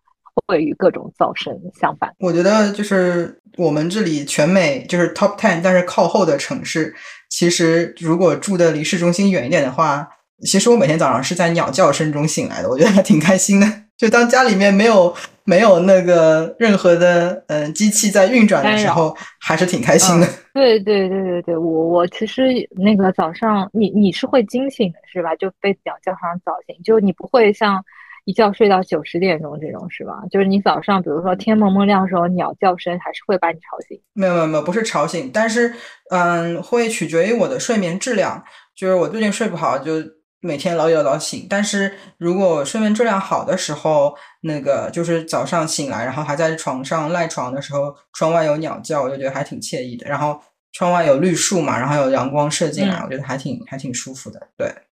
[0.46, 2.12] 会与各种噪声相反。
[2.18, 6.94] 我觉得就是我们这里全美就是 top ten，但是靠后的城市，
[7.30, 10.08] 其实如果住的离市中心远一点的话，
[10.42, 13.66] 其实我每天早上是在鸟叫声中醒来的，我觉得还挺开心的。
[13.96, 20.28] 就当家里面没有没有那个任何的嗯机器在运转的时候，还是挺开心的。
[20.52, 25.34] 对对对对对，我我其实那个早上你你是会惊醒的是吧？
[25.36, 27.82] 就被鸟叫声早醒，就你不会像。
[28.24, 30.22] 一觉睡到九十点钟这种是吧？
[30.30, 34.00] 就是你早上，比如说天蒙蒙亮的时候，鸟叫声还是会把你吵醒。
[34.14, 35.74] 没有没有没有，不是吵醒，但是
[36.10, 38.42] 嗯，会取决于我的睡眠质量。
[38.74, 39.92] 就是我最近睡不好，就
[40.40, 41.46] 每天老有老醒。
[41.48, 50.08] 但是如果我睡眠质量好的时候，那个就是早上醒来，然后还在床上赖床的时候，窗外有鸟叫，我就觉得还挺惬意的。
[50.08, 50.40] 然后
[50.72, 54.48] 窗外有绿树嘛，然后有阳光射进来，我觉得还挺还挺舒服的。
[54.56, 54.93] 对，嗯。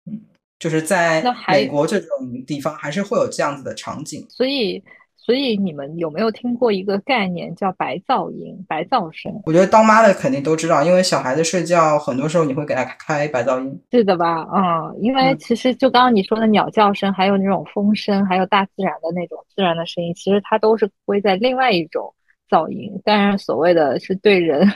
[0.59, 2.09] 就是在美国这种
[2.45, 4.25] 地方，还是会有这样子的场景。
[4.29, 4.83] 所以，
[5.15, 9.31] 所以你们有没有听过一个概念叫白噪音、白噪声？
[9.45, 13.81] 我觉得当妈的肯定都知道，因为小孩子睡觉，很多时候你会给他开白噪音。
[13.91, 14.45] 是的吧？
[14.53, 22.13] 嗯，因为其实就刚刚你说的鸟叫声，还有那种风声，还有大自然的那种自然的声音，其实它都是归在另外一种
[22.49, 22.99] 噪音。
[23.05, 24.69] 当然，所谓的是对人。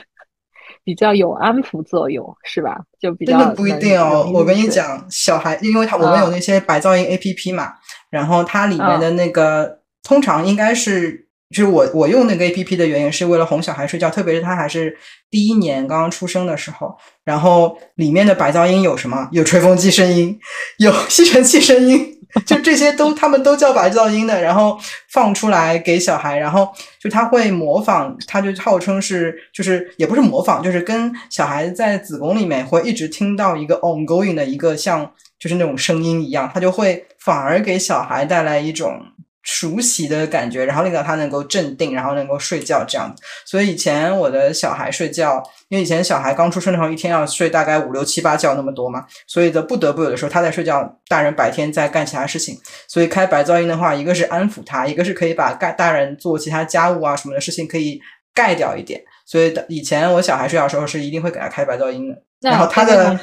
[0.82, 2.78] 比较有安抚作用是吧？
[3.00, 4.30] 就比较真的不一定哦。
[4.32, 7.72] 我跟你讲，小孩，因为他我们有那些白噪音 A P P 嘛，
[8.10, 14.96] 然后它里面的那个通常应该是，就是我我用那个 A P P 的原因是为了哄小孩睡觉，特别是他还是
[15.30, 19.28] 第一年刚刚出生的时候，然后里面的白噪音有什么？
[19.32, 20.38] 有吹风机声音，
[20.78, 22.13] 有吸尘器声音。
[22.46, 26.68] 就这些都，他们都叫白噪音的，然后放出来给小孩，然后
[27.00, 39.00] 就他会模仿，他就号称是，就是也不是模仿，就是跟小孩在子宫里面会一直听到一个 ongoing 的一个像就是那种声音一样，他就会反而给小孩带来一种。
[39.44, 43.22] 熟悉的感觉，然后令到他能够镇定，然后能够睡觉这样子。
[43.44, 52.58] 所以以前我的小孩睡觉，因为以前小孩刚出生的时候，一天要睡大概五六七八觉那么多嘛，所以的不得不有的时候他在睡觉，大人白天在干其他事情。
[52.88, 58.00] 所以开白噪音的话，一个是安抚他，一个是可以把盖大人做其他家务啊什么的事情可以
[58.34, 59.02] 盖掉一点。
[59.26, 62.16] 所以以前我小孩睡觉的时候是一定会给他开白噪音的。
[62.40, 63.18] 然后他的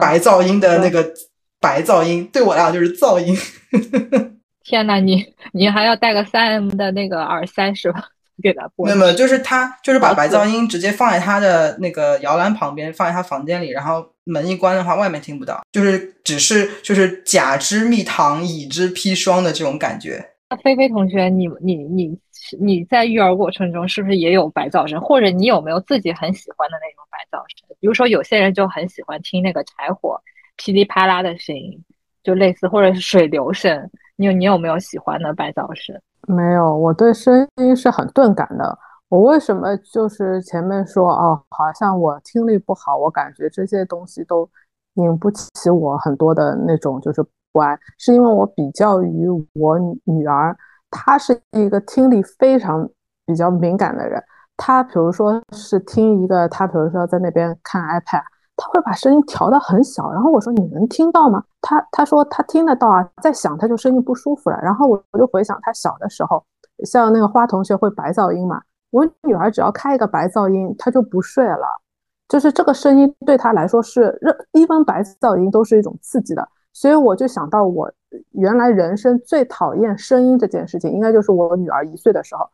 [0.00, 1.10] 白噪音的那个
[1.60, 3.34] 白噪音对我来讲就是噪音。
[4.68, 8.04] 天呐，你你还要带个三 M 的那个耳塞是吧？
[8.42, 8.84] 给他播？
[8.84, 20.22] 没有没有，就是他就是把白噪音直接放在他的那个摇篮旁边，放在他房间里，然后门一关的话，外面听不到，就是只是就是甲之蜜糖，乙之砒霜的这种感觉。
[20.50, 22.18] 那菲菲同学，你你你
[22.60, 25.00] 你在育儿过程中是不是也有白噪声？
[25.00, 27.66] 或者你有没有自己很喜欢的那种白噪声？
[27.80, 30.20] 比如说有些人就很喜欢听那个柴火
[30.56, 31.82] 噼里啪啦的声音，
[32.22, 33.90] 就类似或者是水流声。
[34.18, 35.96] 你有你有没有喜欢的白噪声？
[36.26, 38.76] 没有，我对声音是很钝感的。
[39.08, 44.50] 我为什么就是前面说哦，好像我听力不好，我感觉这些东西都
[44.94, 50.54] 引不起我很多的那种就是不安，是因为我比较于我女儿，
[50.90, 52.90] 她是一个听力非常
[53.24, 54.20] 比较敏感的人。
[54.56, 58.24] 她比如说是听一个，她比如说在那边看 iPad，
[58.58, 60.12] 他会把声音调得很小。
[60.12, 61.42] 然后我说你能听到吗？
[61.62, 64.58] 他他说他听得到啊，在响他就声音不舒服了。
[64.60, 66.44] 然后我我就回想他小的时候，
[66.84, 71.66] 像那个花同学会白噪音嘛，我女儿只要开一个白噪音，她就不睡了。
[72.28, 77.90] 就是这个声音对她来说是任一般白噪音都是一种刺激的，所以我就想到我
[78.32, 82.46] 原来人生最讨厌声音这件事情，应该就是我女儿一岁的时候，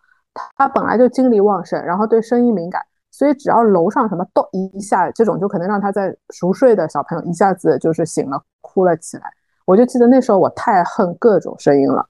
[0.56, 2.80] 她本来就精力旺盛，然后对声音敏感，
[3.16, 9.22] 所以只要楼上什么动一下，这种就可能让他在熟睡的小朋友一下子就是醒了，哭了起来。
[9.64, 12.04] 我就记得那时候我太恨各种声音了，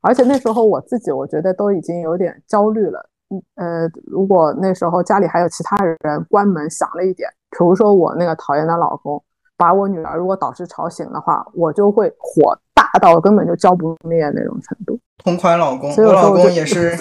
[0.00, 3.06] 而且那时候我自己我觉得都已经有点焦虑了。
[3.28, 9.22] 嗯呃，如果那时候家里还有其他人关门响了一点，比如说我那个讨厌的老公
[9.58, 14.98] 把我女儿如果导致吵醒的话，我就会火大到根本就浇不灭那种程度。
[15.18, 16.96] 同款老公，我老公也是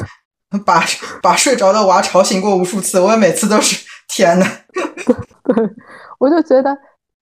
[0.63, 0.81] 把
[1.21, 4.45] 把睡着的娃吵醒过无数次，我每次都是天呐。
[5.43, 5.69] 对，
[6.19, 6.77] 我就觉得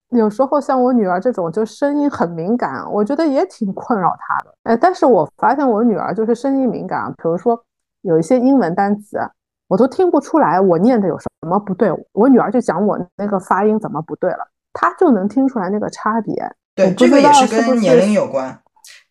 [0.10, 4.54] 有时候像我女儿这种就声音很敏感，我觉得也挺困扰她的。
[4.64, 7.62] 哎，但是我发现我女儿就是声音敏感，比如说。
[8.06, 9.18] 有一些英文单词，
[9.70, 11.90] 我都听不出来我念的有什么不对。
[12.12, 14.40] 我女儿就讲我那个发音怎么不对了，
[14.74, 16.36] 她就能听出来那个差别。
[16.76, 18.60] 对，这个也是跟年龄有关。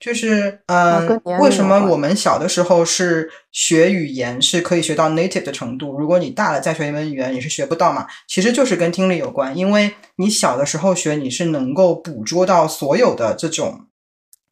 [0.03, 5.97] 就是，嗯，为什么我们小的时候是学语言是可以学到 native 的程度？
[5.97, 8.07] 如果你大了再学一门语言，你是学不到嘛？
[8.27, 13.87] 其实就是跟听力有关，因为你小的时候学，你是能够捕捉到所有的这种。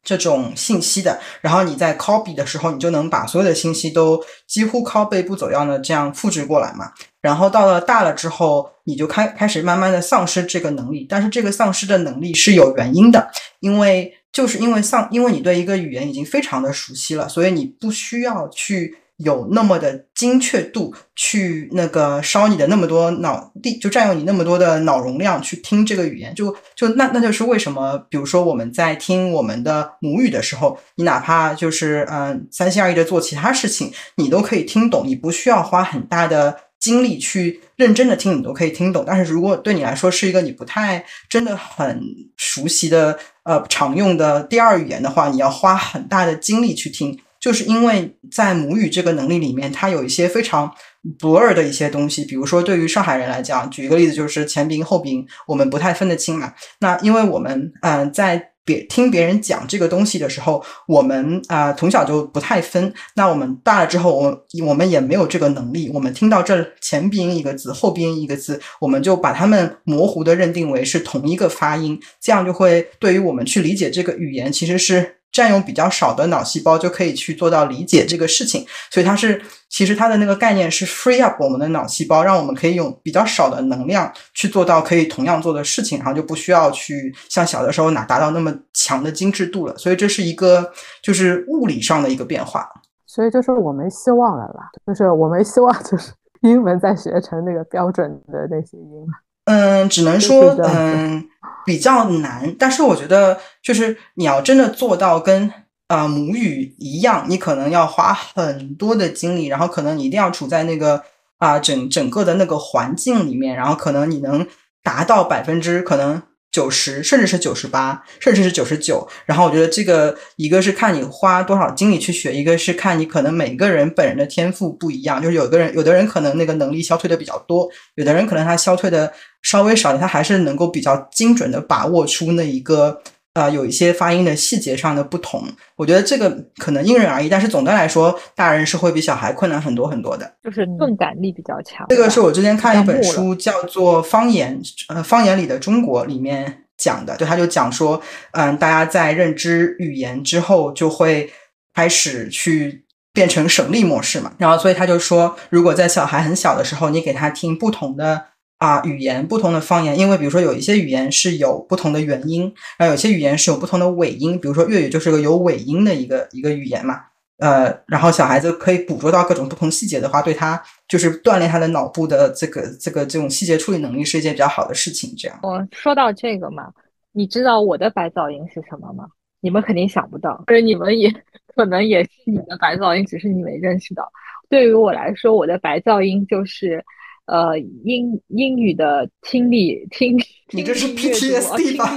[0.03, 6.91] 这种信息的，然后你在 copy 的时候，你就能把所有的信息都几乎拷贝不走样的这样复制过来嘛。
[7.21, 11.05] 然后到了大了之后，你就开开始慢慢的丧失这个能力。
[11.07, 13.29] 但是这个丧失的能力是有原因的，
[13.59, 18.97] 因为就是因为丧，因为你对一个语言已经非常的熟悉了，所以你不需要去。
[19.23, 39.05] 有那么的精确度去那个烧你的那么多脑力，就占用你那么多的脑容量去听这个语言，就就那那就是为什么，比如说我们在听我们的母语的时候，你哪怕就是嗯三心二意的做其他事情，你都可以听懂，你不需要花很大的精力去认真的听，你都可以听懂。
[39.07, 42.03] 但是如果对你来说是一个你不太真的很
[42.35, 47.17] 熟悉的呃常用的第二语言的话，你要花很大的精力去听。
[47.39, 50.71] 就是因为在母语这个能力里面，它有一些非常
[51.17, 56.53] blur 的一些东西，比如说对于上海人来讲，举一个例子，就是前鼻音后鼻音，我们不太分得清嘛。
[56.81, 62.93] 那因为我们嗯在别听别人讲这个东西的时候，我们啊从小就不太分。
[63.15, 65.91] 那我们大了之后，我我们也没有这个能力。
[65.93, 75.17] 我们听到这前鼻音一个字，后鼻音一个字，我们就把它们模糊的认定为是同一个发音，这样就会对于我们去理解这个语言，其实是。
[75.31, 89.77] 占用比较少的脑细胞就可以去做到理解这个事情，所以它是其实它的那个概念是 free up 我们的脑细胞，让我们可以用比较少的能量去做到可以同样做的事情，然后就不需要去像小的时候哪达到那么强的精致度了。
[89.77, 90.71] 所以这是一个
[91.01, 92.69] 就是物理上的一个变化。
[93.07, 96.11] 所以就是我没希望了啦，就是我没希望就是
[96.41, 99.30] 英文再学成那个标准的那些音了。
[99.51, 101.27] 嗯，只能说嗯
[101.65, 105.51] 比较难，但是我觉得就是你要真的做到跟
[105.87, 111.03] 啊母语一样，你可能要花很多的精力，然后可能你一定要处在那个
[111.37, 114.47] 啊整整个的那个环境里面，然后可能你能
[114.81, 116.21] 达到百分之可能。
[116.53, 119.07] 九十，甚至是九十八，甚至是九十九。
[119.25, 125.21] 然后我觉得这个一个是看你花多少精力去学，一个是看你可能每个人本人的天赋不一样。
[125.21, 133.01] 就是有的人，有的人可能那个能力消退的比较多，有的人可能他消退的稍微少点，他还是能够比较精准的把握出那一个。
[133.33, 135.41] 呃，有一些发音的细节上的不同，
[135.77, 141.85] 我觉得这个可能因人而异，但是总的来说，大人是会比小孩困难很多很多的，就是钝感力比较强。
[141.87, 148.01] 这个是我之前看一本书，叫做《方言》，呃，方言里的中国里面讲的，就他就讲说，
[148.33, 151.31] 嗯，大家在认知语言之后，就会
[151.73, 152.83] 开始去
[153.13, 158.25] 变成省力模式嘛，然后所以他就说，如果在小孩很小的时候，你给他听不同的。
[158.61, 167.01] 啊，语言不同的方言，因为比如说有一些语言是有不同的元音，然后有些语言是有不同的尾音，比如说粤语就是个有尾音的一个一个语言嘛。
[167.39, 175.11] 呃，然后小孩子可以捕捉到各种不同细节的话，对他就是锻炼他的脑部的这个这个这种细节处理能力是一件比较好的事情。
[175.17, 176.71] 这样，我说到这个嘛，
[177.13, 179.07] 你知道我的白噪音是什么吗？
[179.39, 181.11] 你们肯定想不到，或者你们也
[181.55, 184.07] 可能也是你的白噪音，只是你没认识到。
[184.47, 186.85] 对于我来说，我的白噪音就是。
[187.31, 190.17] 呃，英英语的听力听
[190.49, 191.87] 你这是 PTSD 吧？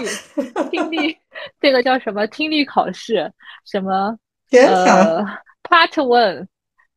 [0.70, 1.16] 听力
[1.60, 2.24] 这个叫什么？
[2.28, 3.32] 听力考试
[3.64, 4.16] 什么？
[4.52, 5.24] 呃
[5.64, 6.46] ，Part One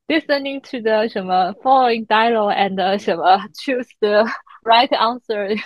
[0.07, 4.23] listening to the 什么 following dialogue and 什么 choose the
[4.63, 5.59] right answer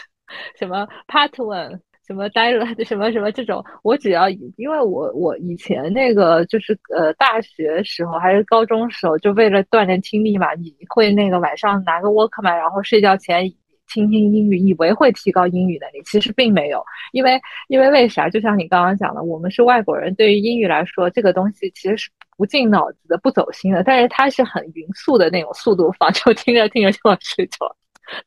[0.57, 1.81] 什么 Part One。
[2.11, 2.65] 什么呆了？
[2.83, 13.49] 什么什么这种，我只要因为我我以前那个就是呃大学时候还是高中时候，就为了锻炼听力嘛，你会那个晚上拿个 Walkman，然后睡觉前
[13.87, 16.83] 听听英语，以为会提高英语能力，其实并没有，
[17.13, 17.39] 因为
[17.69, 18.29] 因为为啥？
[18.29, 27.73] 就像你刚刚讲的，我们是外国人，对于英语来说，这个东西其实是不进脑子的、不走心的，但是它是很匀速的那种速度放，就听着听着就往睡着。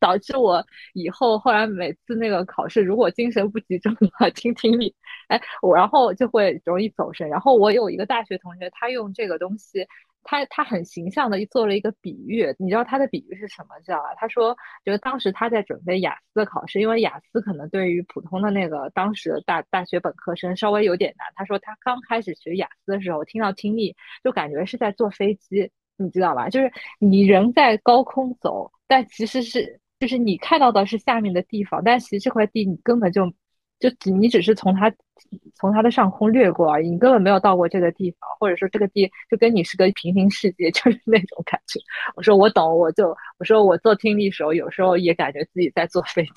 [0.01, 4.95] 导致我以后后来每次那个考试，如果精神不集中的话，听听力，
[5.29, 7.29] 哎，我然后就会容易走神。
[7.29, 9.87] 然后我有一个大学同学，他用这个东西，
[10.23, 12.55] 他他很形象的做了一个比喻。
[12.59, 13.79] 你知道他的比喻是什么？
[13.85, 14.15] 知道吧？
[14.17, 21.27] 他说，就是当时他在准备雅思的考试，因为雅思可能对于普通的那个当时的大大学本科生稍微有点难。
[21.35, 25.71] 他说他刚开始学雅思的时候，听到听力就感觉是在坐飞机。
[25.97, 26.49] 你知道吧？
[26.49, 33.27] 就是你人在高空走，但其实是就是你看到的是下面的地方，但其实这块地你根本就
[33.79, 34.93] 就你只是从它
[35.55, 41.81] 从它的上空掠过而已，你根本没有到过这个地方，或者说这个地就跟你是个平行世界， 就是那种感觉。
[42.17, 46.33] 我说我懂，我就我说我做听力时候，有时候也感觉自己在坐飞机，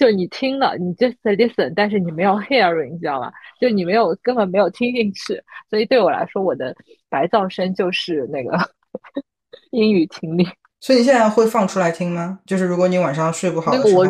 [0.00, 3.30] 就你听了，你 just listen，但是你没有 hearing，你知道吗？
[3.60, 5.38] 就你没有根本没有听进去，
[5.68, 6.74] 所以对我来说，我的
[7.10, 8.58] 白噪声就是那个
[9.72, 10.48] 英语听力。
[10.80, 12.40] 所以你现在会放出来听吗？
[12.46, 14.04] 就是如果你晚上睡不好的时候，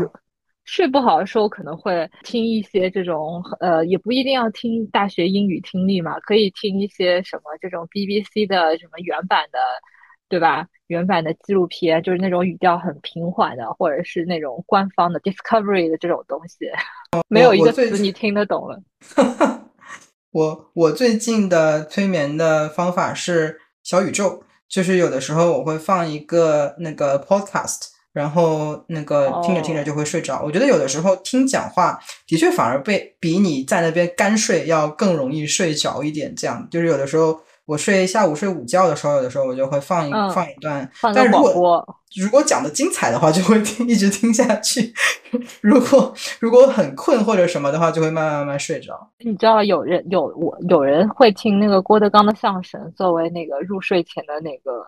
[0.64, 9.59] 睡不好的时候可能会听一些这种，呃，也不一定要听大学英语听力嘛，可以听一些什么这种 BBC 的什么原版的，
[10.31, 10.66] 对吧？
[10.87, 16.70] 原版的纪录片，就是那种语调很平缓的，或者是那种官方的 Discovery 的这种东西，
[17.28, 18.81] 没有一个词你听得懂了。
[20.33, 24.45] 我我最近的催眠的方法是小宇宙。
[24.68, 30.43] 就是有的时候我会放一个那个 podcast，然后那个听着听着就会睡着。
[30.45, 36.33] 我觉得有的时候听讲话的确反而被比你在那边干睡要更容易睡着一点。
[36.37, 37.41] 这样就是有的时候。
[37.71, 44.93] 我睡下午睡午觉的时候，有的时候我就会放一放一段，但如果如果讲的精彩的话，就会听一直听下去。
[45.62, 49.09] 如果如果很困或者什么的话，就会慢慢慢慢睡着。
[49.21, 54.85] 你知道有人有我有人会听那个郭德纲的相声作为那个入睡前的那个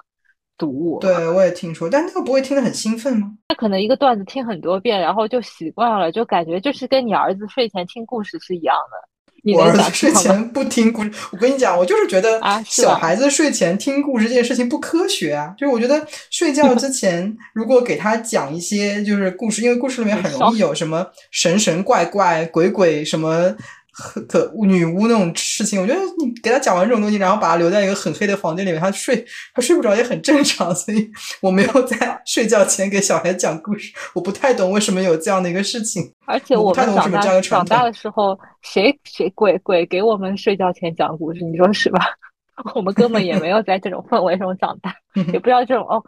[0.59, 0.99] 读物。
[0.99, 3.31] 对，我也听说，但那个不会听得很兴奋吗？
[3.47, 9.12] 他可能一个段子听很多遍，然后就习惯了，就感觉就是跟你儿子睡前听故事是一样的。
[9.45, 15.53] 我儿子睡前不听故事，我跟你讲，我就是觉得小孩子睡前听故事这件事情不科学啊。
[15.59, 23.57] 就是我觉得睡觉之 前如果给他讲一些就是故事，因为故事里面很容易有什么神神怪怪、鬼鬼什么。
[24.27, 29.25] 可女巫那种事情，我觉得你给他讲完这种东西，然后把他留在一个很黑的房间里面，他睡
[29.55, 30.75] 他睡不着也很正常。
[30.75, 36.13] 所以我没有在 睡觉前给小孩讲故事，我不太懂为什么有这样的一个事情。
[36.27, 41.45] 而且我们长大长大的时候，谁谁鬼鬼给我们睡觉前讲故事？
[41.45, 42.01] 你说是吧？
[42.75, 44.95] 我们根本也没有在这种氛围中长大，
[45.33, 46.03] 也不知道这种哦。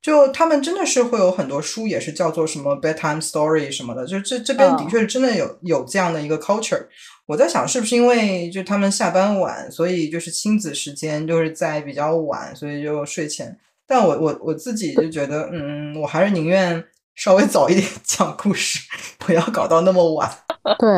[0.00, 6.86] 就他们真的是会有很多书，也是叫做什么 bedtime story 什么的，就这这边的确是真的有有这样的一个 culture。
[7.26, 13.56] 我在想，是不是因为就他们下班晚，所以就是亲子时间就是在比较晚，所以就睡前。
[13.86, 18.80] 但我我我自己就觉得，嗯，我还是宁愿稍微早一点讲故事，
[19.18, 20.30] 不要搞到那么晚。
[20.78, 20.88] 对。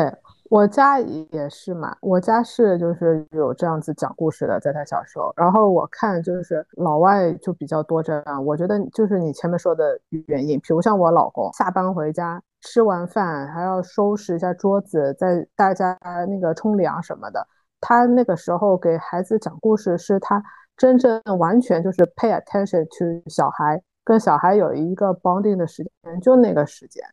[0.55, 5.33] 我家也是嘛，我家是就是有这样子讲故事的，在他小时候。
[5.35, 15.99] 然后我看就是老外就比较多这样，我觉得就是你前面说的原因，比如像我老公下班回家吃完饭还要收拾一下桌子，在大家
[16.29, 17.45] 那个冲凉什么的，
[17.81, 20.41] 他那个时候给孩子讲故事是他
[20.77, 27.03] 真正完全就是 pay attention to 小孩，跟小孩有一个 bonding 的时间，就那个时间。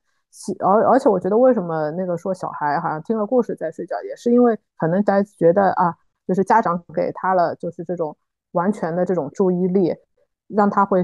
[0.61, 5.95] 而而且我觉得，为什么那个说小孩好像听了故事在睡觉，也是因为可能大家觉得啊，
[6.27, 8.17] 就是家长给他了，就是这种
[8.53, 9.95] 完全的这种注意力，
[10.49, 11.03] 让他会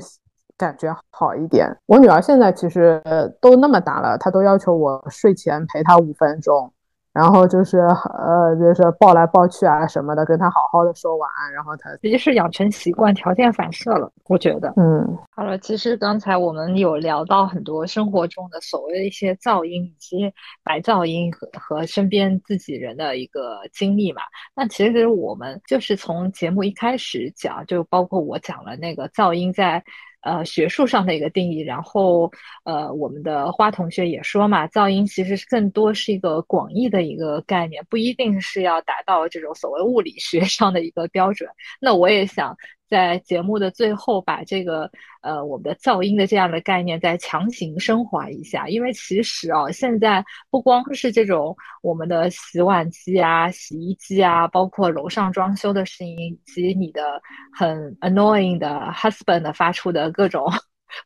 [0.57, 1.69] 感觉好一点。
[1.87, 3.03] 我女儿现在其实
[3.41, 6.73] 都那么大了，她都要求我睡前陪她五分钟。
[7.19, 14.73] 然后就是呃，就是抱来抱去啊什么的，跟他好好的说晚安，然后他其实是养成习惯，条件反射了，我觉得。
[14.77, 24.23] 嗯，好了，其实刚才我们有聊到很多生活中的所谓的一些噪音，以及白噪音和和身边自己人的一个经历嘛。
[24.55, 29.83] 那其实我们就是从节目一开始讲，就包括我讲了那个噪音在。
[30.21, 32.31] 呃，学术上的一个定义，然后
[32.65, 41.49] 呃，我们的花同学也说嘛，噪音其实更多是一个广义的一个概念，不一定是要达到这种所谓物理学上的一个标准。
[41.81, 42.57] 那我也想
[42.89, 57.21] 在节目的最后把这个呃我们的噪音的这样的概念再强行升华一下，因为其实啊，现在不光是这种我们的洗碗机啊、洗衣机啊，包括楼上装修的声音，以及你的
[57.53, 60.45] 很 annoying 的 husband 发出的各种。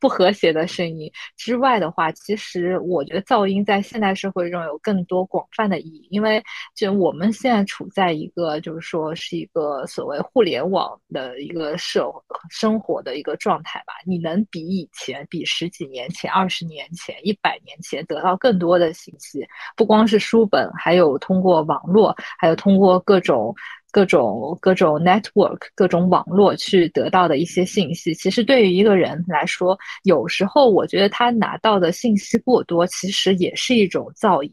[0.00, 6.42] 不和谐的声音之外的话，其实我觉得噪音在现代社会中有更多广泛的意义，因为
[6.74, 12.10] 就我们现在处在一个就是说是一个所谓互联网的一个社
[12.50, 13.94] 生活的一个状态吧。
[14.06, 23.54] 你能比以前，比十几年前、二十年前、一百年前得到更多的信息，不光是书本，还有通过网络，还有通过各种。
[23.92, 34.52] 各种各种 network，各种网络去得到的一些信息，其实对于一个人来说，有时候我觉得他拿到的信息过多，其实也是一种噪音。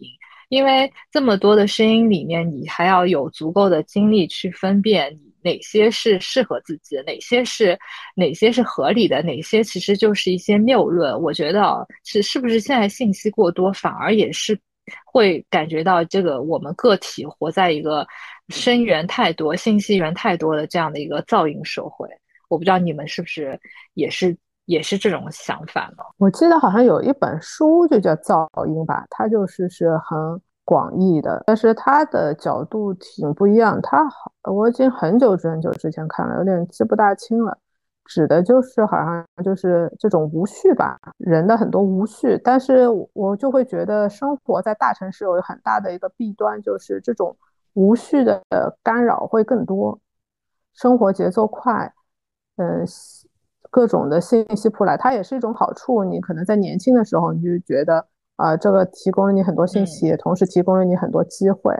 [0.50, 7.78] 因为这么多的声音里面，你还要有足够的精力去分辨哪些是适合自己的，哪些是
[8.16, 11.22] 哪些是合理的，哪些其实就是一些谬论。
[11.22, 14.60] 我觉得是是不是现在信息过多，反而也是
[15.06, 18.06] 会感觉到这个我们个体活在一个。
[18.50, 22.10] 声源太多、信息源太多的这样的一个噪音社会，
[22.48, 23.60] 我不知道你们是不是
[23.94, 24.36] 也是
[24.66, 26.04] 也是这种想法呢？
[26.18, 30.18] 我记得好像有一本书就叫《噪音》吧，它就是是很
[30.66, 33.80] 广义的，但是它的角度挺不一样。
[33.84, 37.56] 它好，我已经很久很久之前看了，有点记不大清了。
[38.10, 42.38] 指的就是好像就是这种无序吧，人的很多无序。
[42.44, 47.38] 但是我就会觉得生活在大城市有很大的一个弊端，就是这种。
[47.76, 48.42] 无序的
[48.84, 49.98] 干扰会更多，
[50.74, 51.94] 生活节奏快，
[52.58, 52.84] 嗯，
[53.70, 56.04] 各种的信息扑来，它也是一种好处。
[56.04, 58.06] 你可能在年轻的时候，你就觉得
[58.38, 61.74] 啊，这个提供了你很多信息，同时提供了你很多机会。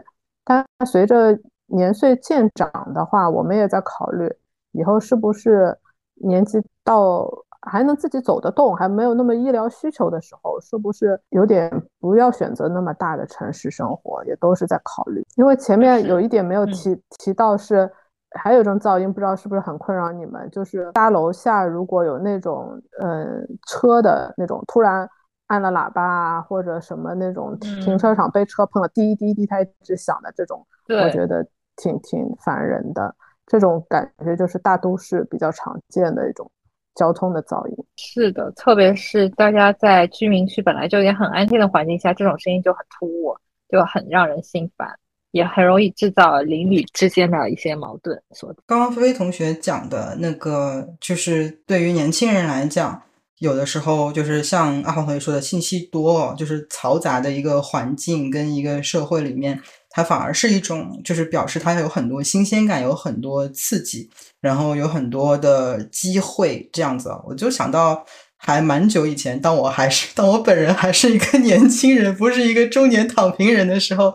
[0.44, 4.32] 但随着年岁渐长的话，我们也在考虑
[4.70, 5.76] 以后是不是
[6.20, 7.28] 年纪到。
[7.64, 14.24] 还能自己走得动，还没有那么医疗需求的时候，是不是有点不要选择那么大的城市生活？
[14.24, 15.22] 也都是在考虑。
[15.36, 17.86] 因为前面有一点没有提提到，是
[18.30, 20.48] 还有一种噪音，不知道是不是很困扰你们？
[20.50, 25.06] 就是家楼下如果有那种嗯车的那种突然
[25.48, 31.46] 按了喇叭啊，或者什么那种停车场被车碰了，滴滴滴它一直响的这种，我觉得
[31.76, 33.14] 挺挺烦人的。
[33.50, 36.48] 这种感觉就是大都市比较常见的一种。
[36.96, 43.34] 交通的噪音是的，特别是大家在居民区本来就也很安静的环境下，这种声音就很突兀，
[43.70, 44.88] 就很让人心烦，
[45.30, 48.20] 也很容易制造邻里之间的一些矛盾。
[48.32, 53.00] 所刚刚菲菲同学讲的那个，就是对于年轻人来讲，
[53.38, 59.58] 有的时候就是像阿黄同学说的，信息多，就是嘈杂的一个环境跟一个社会里面。
[59.92, 64.08] 它反而是一种，就是表示它有很多新鲜感，有很多刺激，
[64.40, 67.10] 然后有很多的机会这样子。
[67.26, 68.04] 我就想到，
[68.36, 74.14] 还蛮久以前，当我还是当我本人还是一个 年轻人，不是一个中年躺平人的时候，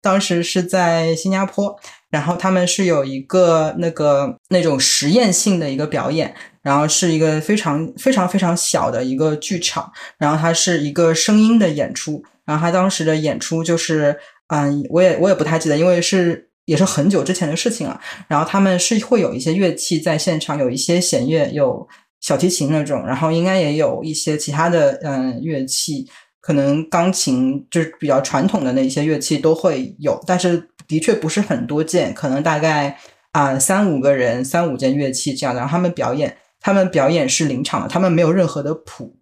[0.00, 1.78] 当时是在新加坡，
[2.10, 14.18] 然后他们是有一个那个那种实验性的一个表演，然后是一个非常非常非常小的一个剧场，然后它是一个声音的演出，然后他当时的演出就是。
[14.48, 18.00] 嗯，我也我也不太记得，因为是也是很久之前的事情了。
[18.28, 21.86] 然后他们是会有一些乐器在现场，有一些弦乐，有
[22.20, 26.06] 小提琴那种，然后应该也有一些其他的嗯乐器，
[26.40, 32.96] 可能钢琴就是比较传统的那些乐器都会有，但是的确不是很多件，可能大概
[33.32, 35.60] 啊三五个人，三五件乐器这样的。
[35.60, 39.16] 然后他们表演，他们表演是临场的，他们没有任何的谱。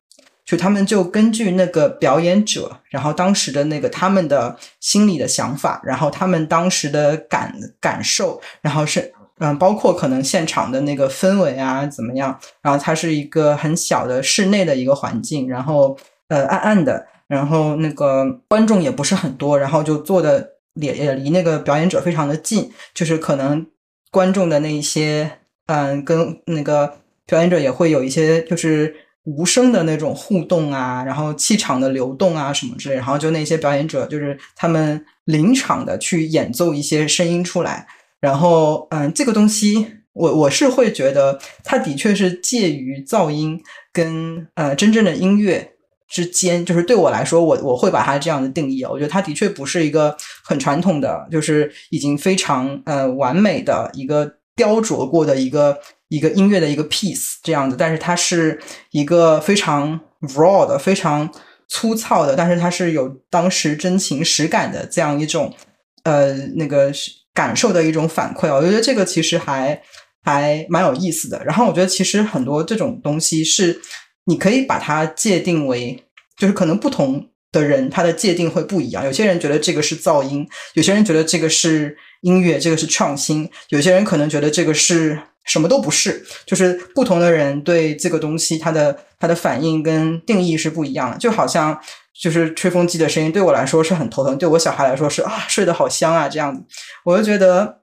[0.50, 15.96] 就他们就根据那个表演者，然后当时的那个他们的心里的想法，然后他们当时的感感受，然后是嗯，包括可能现场的那个氛围啊怎么样，然后它是一个很小的室内的一个环境，然后
[16.26, 23.64] 呃暗暗的，然后那个观众也不是很多，然后就坐的也也离那个表演者非常的近，就是可能
[24.10, 25.30] 观众的那一些
[25.66, 28.96] 嗯跟那个表演者也会有一些就是。
[29.24, 37.86] 无声的那种互动啊，然后气场的流动啊什么之类，然后就那些表演者就是他们临场的去演奏一些声音出来，
[38.20, 43.60] 然后嗯，这个东西我我是会觉得它的确是介于噪音
[43.92, 45.72] 跟呃真正的音乐
[46.08, 55.78] 之间，就是对我来说，我我会把它这样的定义啊，我觉得它的确不是一个很传统的，就是已经非常呃完美的一个雕琢过的一个。
[56.10, 60.00] 一个音乐的一个 piece 这样子，但是它是一个非常
[60.34, 61.32] raw 的、非常
[61.68, 65.54] 粗糙的，但是它是有当时真情实感的这样一种
[66.02, 66.92] 呃那个
[67.32, 68.52] 感受的一种反馈。
[68.52, 69.80] 我觉得这个其实还
[70.24, 71.40] 还蛮有意思的。
[71.44, 73.80] 然后我觉得其实很多这种东西是
[74.24, 76.04] 你可以把它界定为，
[76.36, 79.04] 就是可能不同的人他的界定会不一样。
[79.04, 86.24] 有些人觉得这个是噪音，有些人觉得这个是音乐，这个是创新，有些人可能觉得这个是什么都不是。
[86.46, 91.18] 就是不同的人对这个东西他的他的反应跟定义是不一样的。
[91.18, 91.78] 就好像
[92.12, 96.62] 就是吹风机的声音对我来说是很头疼，对我小孩来说是啊睡得好香啊这样子。
[97.04, 97.78] 我就觉得。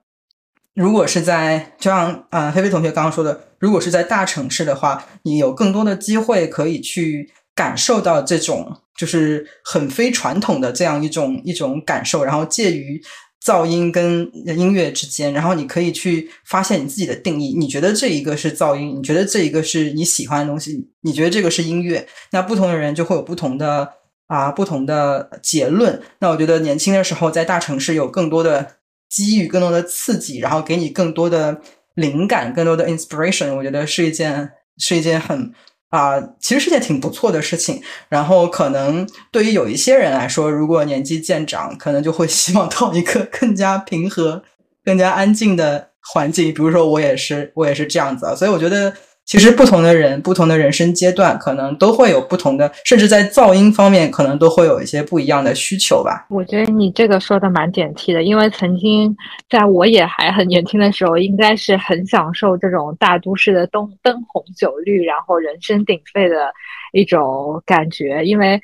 [0.74, 7.28] 如果是在就像啊，菲菲同学刚刚说的，如果是在大城市的话，你有更多的机会可以去
[7.58, 8.56] 感受到这种
[8.96, 13.02] 就是很非传统的这样一种一种感受，然后介于
[13.44, 17.54] 噪音跟音乐之间，然后你可以去发现你自己的定义。
[17.58, 23.94] 你觉得这一个是噪音，你觉得这一个是你喜欢的东西，你觉得这个是音乐，那不同的人就会有不同的
[24.28, 26.00] 啊不同的结论。
[26.20, 28.78] 那我觉得年轻的时候在大城市有更多的。
[29.10, 31.58] 机遇更多的刺激，然后给你更多的
[31.94, 35.50] 灵感，更多的 inspiration，我觉得是一件是一件很
[35.90, 37.82] 啊，其实是件挺不错的事情。
[38.08, 44.42] 然后可能对于有一些人来说，如果年纪渐长，可能就会希望到一个更加平和、
[44.84, 46.52] 更加安静的环境。
[46.52, 48.34] 比如说我也是，我也是这样子啊。
[48.34, 48.94] 所以我觉得。
[49.28, 56.24] 其实不同的人，不同的人生阶段，可能都会有不同的，甚至在噪音方面，可能都会有一些不一样的需求吧。
[56.30, 59.14] 我觉得你这个说的蛮点题的，因为曾经
[59.50, 66.50] 在我也还很年轻的时候，应该是很享受这种大都市的灯灯红酒绿，然后人声鼎沸的
[66.92, 68.58] 一种感觉，因为。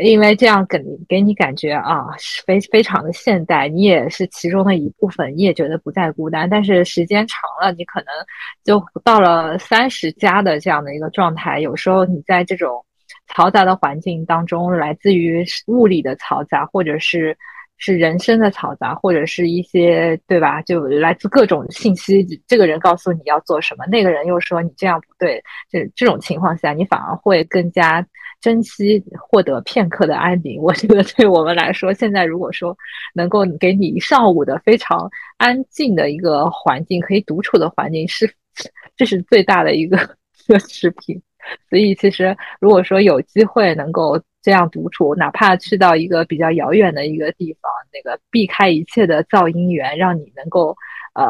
[0.00, 2.06] 因为这样给给你感觉啊，
[2.46, 6.48] 非非常的现代，你也是其中的一部分，你也觉得不再孤单。
[6.48, 8.06] 但是时间长了，你可能
[8.62, 11.58] 就到了三十加的这样的一个状态。
[11.58, 12.84] 有时候你在这种
[13.34, 17.36] 嘈杂的环境当中，来自于物理的嘈杂，或者是
[17.78, 20.60] 是人生的嘈杂，或者是一些对吧？
[20.62, 25.42] 就来自各种信息，这个人告诉你要做什么，那个人又说你这样不对。
[25.70, 28.06] 这这种情况下，你反而会更加。
[28.40, 32.76] 珍惜获得片刻的安宁，我觉得对我们来说，现在如果说
[33.12, 38.32] 能够给你一上午的非常安静的一个环境，可以独处的环境，是
[38.96, 39.96] 这是最大的一个
[40.46, 41.20] 奢侈品。
[41.70, 50.76] 所以，其实如果说有机会能够这样独处，哪怕去到一个比较遥远的一个地方，那个避开一切的噪音源，让你能够。
[51.18, 51.26] 呃，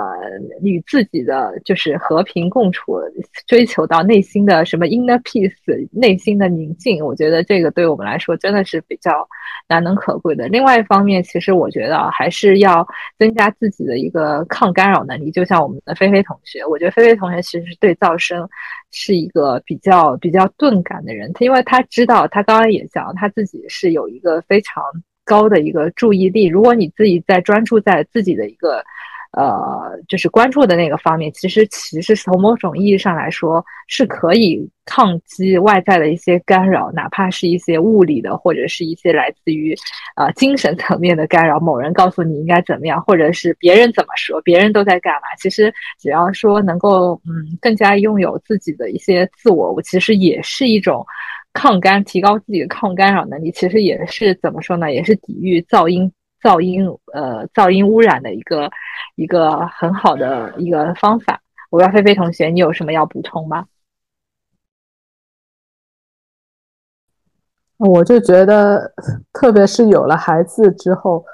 [0.61, 3.01] 与自己的就是和平共处，
[3.47, 9.27] 追求到内心的什么 inner peace，内心的宁静，我觉得这个对我们来说真的是比较
[9.67, 10.47] 难能可贵的。
[10.49, 12.87] 另外一方面，其实我觉得还是要
[13.19, 15.31] 增加自己的一个抗干扰能力。
[15.31, 18.47] 就像我们的菲菲同学，我觉得菲菲同学其实对噪声
[18.91, 24.85] 是一个比较比较钝感的人，他因为他知道，他刚刚也讲，他自己是有一个非常
[25.25, 26.45] 高的一个注意力。
[26.45, 28.85] 如果你自己在专注在自己的一个。
[29.33, 39.77] 呃，就是关注的那个方面，其实其实从某种意义上来说，是可以抗击外在的一些干扰，哪怕是一些物理的，或者是一些来自于
[40.17, 41.61] 呃精神层面的干扰。
[41.61, 45.29] 某人告诉你应该怎么样，或者是别人怎么说，别人都在干嘛？
[45.39, 51.05] 其实只要说能够嗯更加拥有自己的一些自我，我其实也是一种
[51.53, 53.53] 抗干，提高自己的抗干扰能力。
[53.53, 54.91] 其实也是怎么说呢？
[54.91, 56.11] 也是抵御噪音。
[56.43, 58.71] 噪音，呃，噪音污染的一个
[59.17, 61.41] 一个很好的一个方法。
[61.71, 63.67] 我要菲菲同学，你有什么要补充吗？
[67.77, 68.93] 我就觉得，
[69.33, 71.25] 特别是有了孩子之后，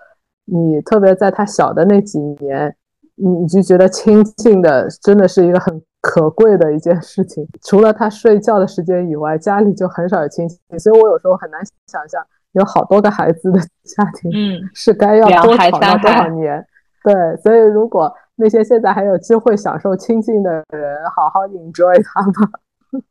[0.45, 2.77] 你特别在他小的那几年，
[3.15, 7.49] 你你就觉得亲近的真的是一个很可贵的一件事情。
[7.63, 12.23] 除了他睡觉的时间以外，家里就很少有亲戚，所以我有时候很难想象。
[12.55, 16.67] 有好多个孩子的家庭，嗯，是该要多吵闹多少年？
[17.05, 23.03] 对，所以如果那些现在还有机会享受亲近的人，好好 enjoy 他们。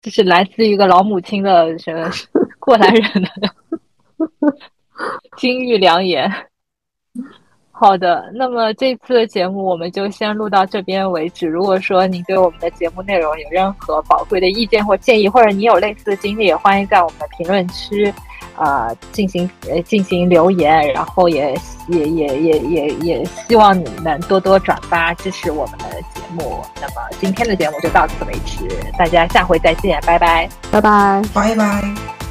[0.00, 2.10] 这是来自一个老母亲的什么
[2.58, 3.30] 过来人的
[5.38, 6.30] 金玉良言。
[7.82, 11.48] 好的，那么这次的节目我们就先录到这边为止。
[11.48, 18.14] 如果说您对我们的节目内容有任何宝贵的意见或建议，或者你有类似的经历，也欢迎在我们的评论区，
[18.56, 20.86] 呃，进行呃进行留言。
[20.92, 21.52] 然后也
[21.88, 26.62] 也也也也也希望你们多多转发支持我们的节目。
[26.80, 32.21] 那么今天的节目就到此为止，大家下回再见，拜拜，拜拜，拜拜。